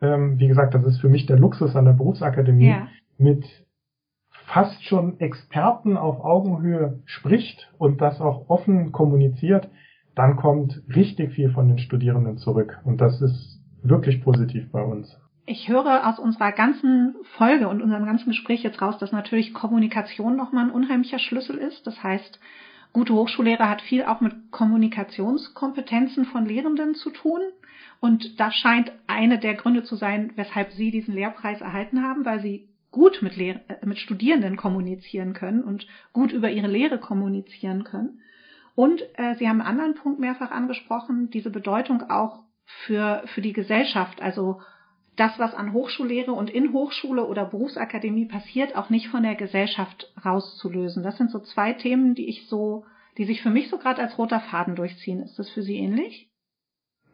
ähm, 0.02 0.38
wie 0.38 0.48
gesagt, 0.48 0.74
das 0.74 0.84
ist 0.84 1.00
für 1.00 1.08
mich 1.08 1.24
der 1.24 1.38
Luxus 1.38 1.74
an 1.76 1.86
der 1.86 1.92
Berufsakademie, 1.92 2.68
ja. 2.68 2.88
mit 3.16 3.46
fast 4.52 4.82
schon 4.84 5.20
Experten 5.20 5.96
auf 5.96 6.24
Augenhöhe 6.24 7.00
spricht 7.04 7.70
und 7.78 8.00
das 8.00 8.20
auch 8.20 8.48
offen 8.48 8.92
kommuniziert, 8.92 9.68
dann 10.14 10.36
kommt 10.36 10.82
richtig 10.94 11.32
viel 11.32 11.50
von 11.50 11.68
den 11.68 11.78
Studierenden 11.78 12.38
zurück. 12.38 12.80
Und 12.84 13.00
das 13.00 13.20
ist 13.20 13.60
wirklich 13.82 14.22
positiv 14.22 14.70
bei 14.72 14.82
uns. 14.82 15.16
Ich 15.46 15.68
höre 15.68 16.06
aus 16.06 16.18
unserer 16.18 16.52
ganzen 16.52 17.14
Folge 17.36 17.68
und 17.68 17.80
unserem 17.80 18.04
ganzen 18.04 18.30
Gespräch 18.30 18.62
jetzt 18.62 18.82
raus, 18.82 18.98
dass 18.98 19.12
natürlich 19.12 19.54
Kommunikation 19.54 20.36
nochmal 20.36 20.66
ein 20.66 20.70
unheimlicher 20.72 21.18
Schlüssel 21.18 21.56
ist. 21.56 21.86
Das 21.86 22.02
heißt, 22.02 22.40
gute 22.92 23.14
Hochschullehrer 23.14 23.68
hat 23.68 23.80
viel 23.80 24.04
auch 24.04 24.20
mit 24.20 24.50
Kommunikationskompetenzen 24.50 26.24
von 26.26 26.44
Lehrenden 26.44 26.94
zu 26.94 27.10
tun. 27.10 27.40
Und 28.00 28.38
das 28.40 28.54
scheint 28.54 28.92
eine 29.06 29.38
der 29.38 29.54
Gründe 29.54 29.84
zu 29.84 29.96
sein, 29.96 30.32
weshalb 30.36 30.72
Sie 30.72 30.90
diesen 30.90 31.14
Lehrpreis 31.14 31.60
erhalten 31.60 32.02
haben, 32.02 32.24
weil 32.24 32.40
Sie 32.40 32.68
gut 32.90 33.22
mit, 33.22 33.36
Lehr 33.36 33.60
äh, 33.68 33.86
mit 33.86 33.98
Studierenden 33.98 34.56
kommunizieren 34.56 35.32
können 35.32 35.62
und 35.62 35.86
gut 36.12 36.32
über 36.32 36.50
ihre 36.50 36.68
Lehre 36.68 36.98
kommunizieren 36.98 37.84
können. 37.84 38.20
Und 38.74 39.02
äh, 39.14 39.34
Sie 39.36 39.48
haben 39.48 39.60
einen 39.60 39.80
anderen 39.80 39.94
Punkt 39.94 40.20
mehrfach 40.20 40.50
angesprochen, 40.50 41.30
diese 41.30 41.50
Bedeutung 41.50 42.10
auch 42.10 42.44
für, 42.86 43.22
für 43.26 43.40
die 43.40 43.52
Gesellschaft, 43.52 44.22
also 44.22 44.60
das, 45.16 45.36
was 45.38 45.54
an 45.54 45.72
Hochschullehre 45.72 46.32
und 46.32 46.48
in 46.48 46.72
Hochschule 46.72 47.26
oder 47.26 47.44
Berufsakademie 47.44 48.26
passiert, 48.26 48.76
auch 48.76 48.88
nicht 48.88 49.08
von 49.08 49.24
der 49.24 49.34
Gesellschaft 49.34 50.12
rauszulösen. 50.24 51.02
Das 51.02 51.18
sind 51.18 51.30
so 51.30 51.40
zwei 51.40 51.72
Themen, 51.72 52.14
die 52.14 52.28
ich 52.28 52.46
so, 52.46 52.84
die 53.16 53.24
sich 53.24 53.42
für 53.42 53.50
mich 53.50 53.68
so 53.68 53.78
gerade 53.78 54.00
als 54.00 54.16
roter 54.16 54.40
Faden 54.40 54.76
durchziehen. 54.76 55.20
Ist 55.22 55.38
das 55.38 55.50
für 55.50 55.62
Sie 55.62 55.76
ähnlich? 55.76 56.30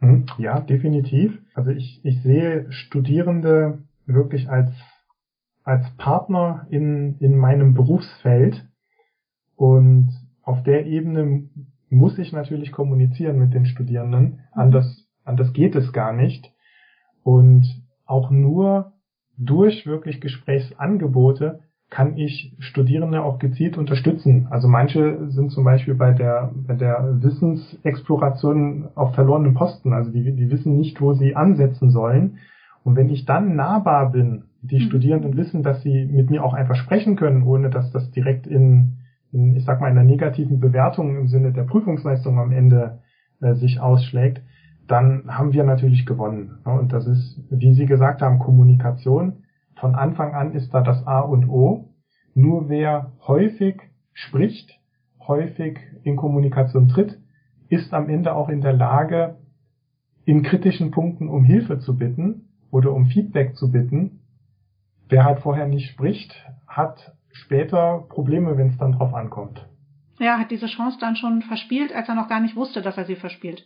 Hm, 0.01 0.27
ja, 0.37 0.61
definitiv. 0.61 1.39
Also 1.55 1.71
ich, 1.71 2.01
ich 2.05 2.23
sehe 2.23 2.71
Studierende 2.71 3.83
wirklich 4.05 4.51
als, 4.51 4.71
als 5.65 5.91
Partner 5.97 6.67
in, 6.71 7.17
in 7.19 7.37
meinem 7.37 7.75
Berufsfeld 7.75 8.69
und 9.57 10.11
auf 10.43 10.63
der 10.63 10.87
Ebene 10.87 11.49
muss 11.89 12.19
ich 12.19 12.33
natürlich 12.33 12.71
kommunizieren 12.71 13.39
mit 13.39 13.55
den 13.55 13.67
Studierenden. 13.67 14.23
Mhm. 14.23 14.39
Anders, 14.53 15.09
anders 15.25 15.53
geht 15.53 15.75
es 15.75 15.93
gar 15.93 16.13
nicht. 16.13 16.53
Und 17.23 17.65
auch 18.05 18.31
nur 18.31 18.93
durch 19.39 19.87
wirklich 19.87 20.21
Gesprächsangebote 20.21 21.61
kann 21.91 22.19
ich 22.19 22.55
Studierende 22.59 23.23
auch 23.23 23.39
gezielt 23.39 23.79
unterstützen. 23.79 24.49
Also 24.51 24.69
manche 24.69 25.31
sind 25.31 25.51
zum 25.51 25.65
Beispiel 25.65 25.95
bei 25.95 26.13
der, 26.13 26.53
bei 26.67 26.75
der 26.75 27.23
Wissensexploration 27.23 28.89
auf 28.95 29.15
verlorenen 29.15 29.55
Posten. 29.55 29.93
Also 29.93 30.11
die, 30.11 30.35
die 30.35 30.51
wissen 30.51 30.77
nicht, 30.77 31.01
wo 31.01 31.15
sie 31.15 31.37
ansetzen 31.37 31.91
sollen. 31.91 32.39
Und 32.85 32.97
wenn 32.97 33.09
ich 33.09 33.25
dann 33.25 33.57
nahbar 33.57 34.13
bin, 34.13 34.45
die 34.61 34.77
mhm. 34.77 34.89
Studierenden 34.89 35.37
wissen, 35.37 35.63
dass 35.63 35.83
sie 35.83 36.05
mit 36.05 36.31
mir 36.31 36.45
auch 36.45 36.55
einfach 36.55 36.77
sprechen 36.77 37.17
können, 37.17 37.43
ohne 37.43 37.71
dass 37.71 37.91
das 37.91 38.11
direkt 38.11 38.47
in, 38.47 38.99
in, 39.33 39.57
ich 39.57 39.65
sag 39.65 39.81
mal, 39.81 39.91
in 39.91 39.99
einer 39.99 40.09
negativen 40.09 40.61
Bewertung 40.61 41.17
im 41.17 41.27
Sinne 41.27 41.53
der 41.53 41.65
Prüfungsleistung 41.65 42.39
am 42.39 42.53
Ende 42.53 43.01
äh, 43.41 43.55
sich 43.55 43.81
ausschlägt, 43.81 44.43
dann 44.87 45.25
haben 45.29 45.55
wir 45.55 45.65
natürlich 45.65 46.05
gewonnen. 46.05 46.59
Und 46.65 46.93
das 46.93 47.07
ist, 47.07 47.41
wie 47.51 47.73
Sie 47.73 47.87
gesagt 47.87 48.21
haben, 48.21 48.39
Kommunikation. 48.39 49.45
Von 49.77 49.95
Anfang 49.95 50.35
an 50.35 50.53
ist 50.53 50.75
da 50.75 50.83
das 50.83 51.07
A 51.07 51.21
und 51.21 51.49
O. 51.49 51.89
Nur 52.35 52.69
wer 52.69 53.13
häufig 53.27 53.81
spricht, 54.13 54.79
häufig 55.27 55.79
in 56.03 56.17
Kommunikation 56.17 56.89
tritt, 56.89 57.19
ist 57.71 57.95
am 57.95 58.11
Ende 58.11 58.35
auch 58.35 58.51
in 58.51 58.61
der 58.61 58.75
Lage, 58.75 59.37
in 60.27 60.43
kritischen 60.43 60.91
Punkten 60.91 61.29
um 61.29 61.45
Hilfe 61.45 61.79
zu 61.79 61.97
bitten 61.97 62.45
oder 62.75 62.93
um 62.93 63.07
Feedback 63.07 63.55
zu 63.55 63.71
bitten. 63.71 64.19
Wer 65.09 65.25
halt 65.25 65.39
vorher 65.39 65.69
nicht 65.69 65.91
spricht, 65.91 66.35
hat 66.67 67.15
später 67.31 68.05
Probleme, 68.09 68.59
wenn 68.59 68.71
es 68.71 68.79
dann 68.79 68.93
drauf 68.93 69.15
ankommt. 69.15 69.65
Ja, 70.19 70.39
hat 70.39 70.51
diese 70.51 70.67
Chance 70.67 70.99
dann 71.01 71.15
schon 71.15 71.43
verspielt, 71.43 71.95
als 71.95 72.09
er 72.09 72.17
noch 72.17 72.29
gar 72.29 72.41
nicht 72.41 72.57
wusste, 72.57 72.83
dass 72.83 72.97
er 72.97 73.05
sie 73.05 73.15
verspielt. 73.15 73.65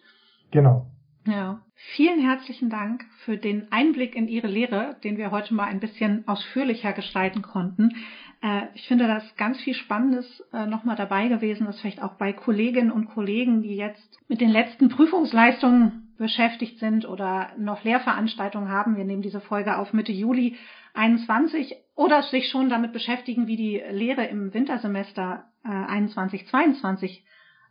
Genau. 0.51 0.87
Ja. 1.27 1.63
Vielen 1.97 2.21
herzlichen 2.21 2.69
Dank 2.69 3.05
für 3.25 3.39
den 3.39 3.73
Einblick 3.73 4.15
in 4.15 4.29
Ihre 4.29 4.47
Lehre, 4.47 4.97
den 5.03 5.17
wir 5.17 5.31
heute 5.31 5.55
mal 5.55 5.69
ein 5.69 5.81
bisschen 5.81 6.29
ausführlicher 6.29 6.93
gestalten 6.93 7.41
konnten. 7.41 7.95
Äh, 8.43 8.63
ich 8.75 8.89
finde 8.89 9.07
das 9.07 9.25
ganz 9.37 9.59
viel 9.61 9.75
Spannendes 9.75 10.43
äh, 10.53 10.67
nochmal 10.67 10.97
dabei 10.97 11.29
gewesen, 11.29 11.67
dass 11.67 11.81
vielleicht 11.81 12.03
auch 12.03 12.15
bei 12.15 12.35
Kolleginnen 12.35 12.93
und 12.93 13.07
Kollegen, 13.07 13.63
die 13.63 13.77
jetzt 13.77 14.19
mit 14.29 14.43
den 14.43 14.51
letzten 14.51 14.91
Prüfungsleistungen 14.91 16.08
beschäftigt 16.19 16.79
sind 16.79 17.09
oder 17.09 17.53
noch 17.57 17.85
Lehrveranstaltungen 17.85 18.69
haben. 18.69 18.97
Wir 18.97 19.05
nehmen 19.05 19.23
diese 19.23 19.41
Folge 19.41 19.79
auf 19.79 19.93
Mitte 19.93 20.13
Juli 20.13 20.57
21 20.95 21.75
oder 21.95 22.23
sich 22.23 22.49
schon 22.49 22.69
damit 22.69 22.93
beschäftigen, 22.93 23.47
wie 23.47 23.57
die 23.57 23.83
Lehre 23.91 24.27
im 24.27 24.53
Wintersemester 24.53 25.45
äh, 25.65 25.69
21, 25.69 26.47
22 26.49 27.25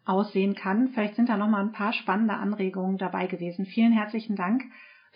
aussehen 0.06 0.56
kann. 0.56 0.90
Vielleicht 0.90 1.16
sind 1.16 1.30
da 1.30 1.38
noch 1.38 1.50
mal 1.50 1.62
ein 1.62 1.74
paar 1.74 1.94
spannende 1.94 2.36
Anregungen 2.36 2.98
dabei 2.98 3.28
gewesen. 3.28 3.66
Vielen 3.66 3.92
herzlichen 3.92 4.36
Dank 4.36 4.64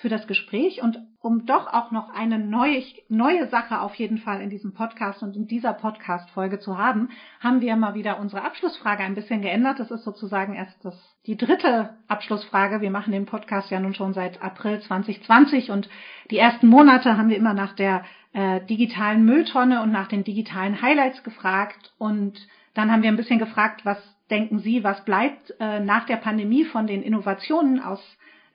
für 0.01 0.09
das 0.09 0.25
Gespräch 0.25 0.81
und 0.81 0.99
um 1.21 1.45
doch 1.45 1.71
auch 1.71 1.91
noch 1.91 2.09
eine 2.09 2.39
neue, 2.39 2.81
neue 3.07 3.47
Sache 3.49 3.79
auf 3.81 3.93
jeden 3.95 4.17
Fall 4.17 4.41
in 4.41 4.49
diesem 4.49 4.73
Podcast 4.73 5.21
und 5.21 5.35
in 5.35 5.45
dieser 5.45 5.73
Podcast-Folge 5.73 6.59
zu 6.59 6.79
haben, 6.79 7.09
haben 7.39 7.61
wir 7.61 7.75
mal 7.75 7.93
wieder 7.93 8.19
unsere 8.19 8.43
Abschlussfrage 8.43 9.03
ein 9.03 9.13
bisschen 9.13 9.43
geändert. 9.43 9.79
Das 9.79 9.91
ist 9.91 10.03
sozusagen 10.03 10.55
erst 10.55 10.83
das, 10.83 10.95
die 11.27 11.37
dritte 11.37 11.91
Abschlussfrage. 12.07 12.81
Wir 12.81 12.89
machen 12.89 13.13
den 13.13 13.27
Podcast 13.27 13.69
ja 13.69 13.79
nun 13.79 13.93
schon 13.93 14.13
seit 14.13 14.41
April 14.41 14.81
2020 14.81 15.69
und 15.69 15.87
die 16.31 16.39
ersten 16.39 16.67
Monate 16.67 17.15
haben 17.15 17.29
wir 17.29 17.37
immer 17.37 17.53
nach 17.53 17.73
der 17.75 18.03
äh, 18.33 18.61
digitalen 18.65 19.23
Mülltonne 19.23 19.83
und 19.83 19.91
nach 19.91 20.07
den 20.07 20.23
digitalen 20.23 20.81
Highlights 20.81 21.23
gefragt 21.23 21.93
und 21.99 22.47
dann 22.73 22.91
haben 22.91 23.03
wir 23.03 23.09
ein 23.09 23.17
bisschen 23.17 23.39
gefragt, 23.39 23.81
was 23.85 23.99
denken 24.31 24.59
Sie, 24.59 24.83
was 24.83 25.05
bleibt 25.05 25.53
äh, 25.59 25.79
nach 25.79 26.07
der 26.07 26.15
Pandemie 26.15 26.63
von 26.65 26.87
den 26.87 27.03
Innovationen 27.03 27.79
aus 27.83 28.01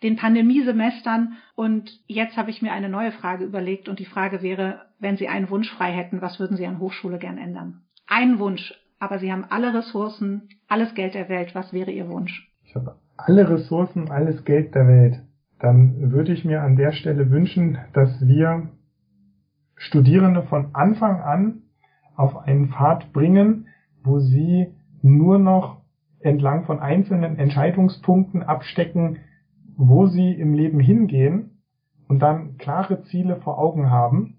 den 0.03 0.17
Pandemiesemestern? 0.17 1.35
Und 1.55 2.01
jetzt 2.07 2.37
habe 2.37 2.51
ich 2.51 2.63
mir 2.63 2.73
eine 2.73 2.89
neue 2.89 3.13
Frage 3.13 3.45
überlegt 3.45 3.89
und 3.89 3.99
die 3.99 4.05
Frage 4.05 4.43
wäre, 4.43 4.83
wenn 4.99 5.17
Sie 5.17 5.29
einen 5.29 5.51
Wunsch 5.51 5.71
frei 5.71 5.93
hätten, 5.93 6.23
was 6.23 6.39
würden 6.41 6.57
Sie 6.57 6.67
an 6.67 6.79
Hochschule 6.79 7.19
gern 7.19 7.39
ändern? 7.39 7.83
Ein 8.07 8.39
Wunsch, 8.39 8.75
aber 8.99 9.19
Sie 9.19 9.33
haben 9.33 9.45
alle 9.49 9.75
Ressourcen, 9.75 10.49
alles 10.69 10.95
Geld 10.95 11.15
der 11.15 11.29
Welt. 11.29 11.55
Was 11.55 11.73
wäre 11.73 11.91
Ihr 11.91 12.09
Wunsch? 12.09 12.51
Ich 12.65 12.75
habe 12.75 12.97
alle 13.17 13.49
Ressourcen, 13.49 14.11
alles 14.11 14.45
Geld 14.45 14.75
der 14.75 14.87
Welt. 14.87 15.23
Dann 15.59 16.13
würde 16.13 16.33
ich 16.33 16.45
mir 16.45 16.63
an 16.63 16.77
der 16.77 16.93
Stelle 16.93 17.31
wünschen, 17.31 17.79
dass 17.93 18.27
wir 18.27 18.69
Studierende 19.77 20.43
von 20.43 20.75
Anfang 20.75 21.21
an 21.21 21.63
auf 22.15 22.37
einen 22.37 22.69
Pfad 22.69 23.13
bringen, 23.13 23.69
wo 24.03 24.19
sie 24.19 24.75
nur 25.03 25.39
noch 25.39 25.83
entlang 26.21 26.65
von 26.65 26.81
einzelnen 26.81 27.39
Entscheidungspunkten 27.39 28.43
abstecken, 28.43 29.19
wo 29.77 30.07
sie 30.07 30.33
im 30.33 30.55
Leben 30.55 30.81
hingehen 30.81 31.63
und 32.09 32.21
dann 32.21 32.57
klare 32.59 33.03
Ziele 33.03 33.37
vor 33.37 33.59
Augen 33.59 33.91
haben. 33.91 34.37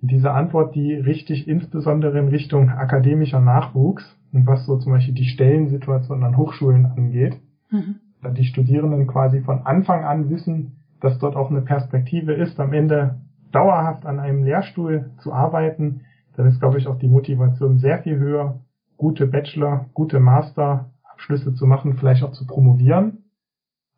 Diese 0.00 0.32
Antwort, 0.32 0.74
die 0.74 0.94
richtig 0.94 1.46
insbesondere 1.46 2.18
in 2.18 2.28
Richtung 2.28 2.70
akademischer 2.70 3.40
Nachwuchs 3.40 4.18
und 4.32 4.46
was 4.46 4.66
so 4.66 4.78
zum 4.78 4.92
Beispiel 4.92 5.14
die 5.14 5.26
Stellensituation 5.26 6.24
an 6.24 6.36
Hochschulen 6.36 6.86
angeht, 6.86 7.38
mhm. 7.70 7.96
da 8.22 8.30
die 8.30 8.44
Studierenden 8.44 9.06
quasi 9.06 9.40
von 9.42 9.64
Anfang 9.64 10.04
an 10.04 10.30
wissen, 10.30 10.78
dass 11.00 11.18
dort 11.18 11.36
auch 11.36 11.50
eine 11.50 11.60
Perspektive 11.60 12.32
ist, 12.32 12.58
am 12.58 12.72
Ende 12.72 13.20
dauerhaft 13.52 14.06
an 14.06 14.18
einem 14.18 14.44
Lehrstuhl 14.44 15.10
zu 15.18 15.32
arbeiten, 15.32 16.02
dann 16.36 16.46
ist, 16.46 16.60
glaube 16.60 16.78
ich, 16.78 16.86
auch 16.86 16.98
die 16.98 17.08
Motivation 17.08 17.78
sehr 17.78 18.02
viel 18.02 18.18
höher, 18.18 18.60
gute 18.96 19.26
Bachelor, 19.26 19.86
gute 19.92 20.18
Master-Abschlüsse 20.18 21.54
zu 21.54 21.66
machen, 21.66 21.96
vielleicht 21.96 22.22
auch 22.22 22.32
zu 22.32 22.46
promovieren, 22.46 23.21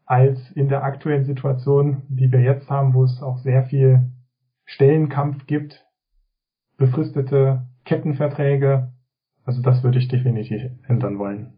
als 0.07 0.39
in 0.53 0.69
der 0.69 0.85
aktuellen 0.85 1.25
Situation, 1.25 2.03
die 2.09 2.31
wir 2.31 2.41
jetzt 2.41 2.69
haben, 2.69 2.95
wo 2.95 3.05
es 3.05 3.23
auch 3.23 3.39
sehr 3.39 3.65
viel 3.65 4.11
Stellenkampf 4.67 5.47
gibt, 5.47 5.85
befristete 6.77 7.67
Kettenverträge. 7.85 8.93
Also 9.45 9.63
das 9.63 9.83
würde 9.83 9.99
ich 9.99 10.09
definitiv 10.09 10.63
ändern 10.89 11.19
wollen. 11.19 11.55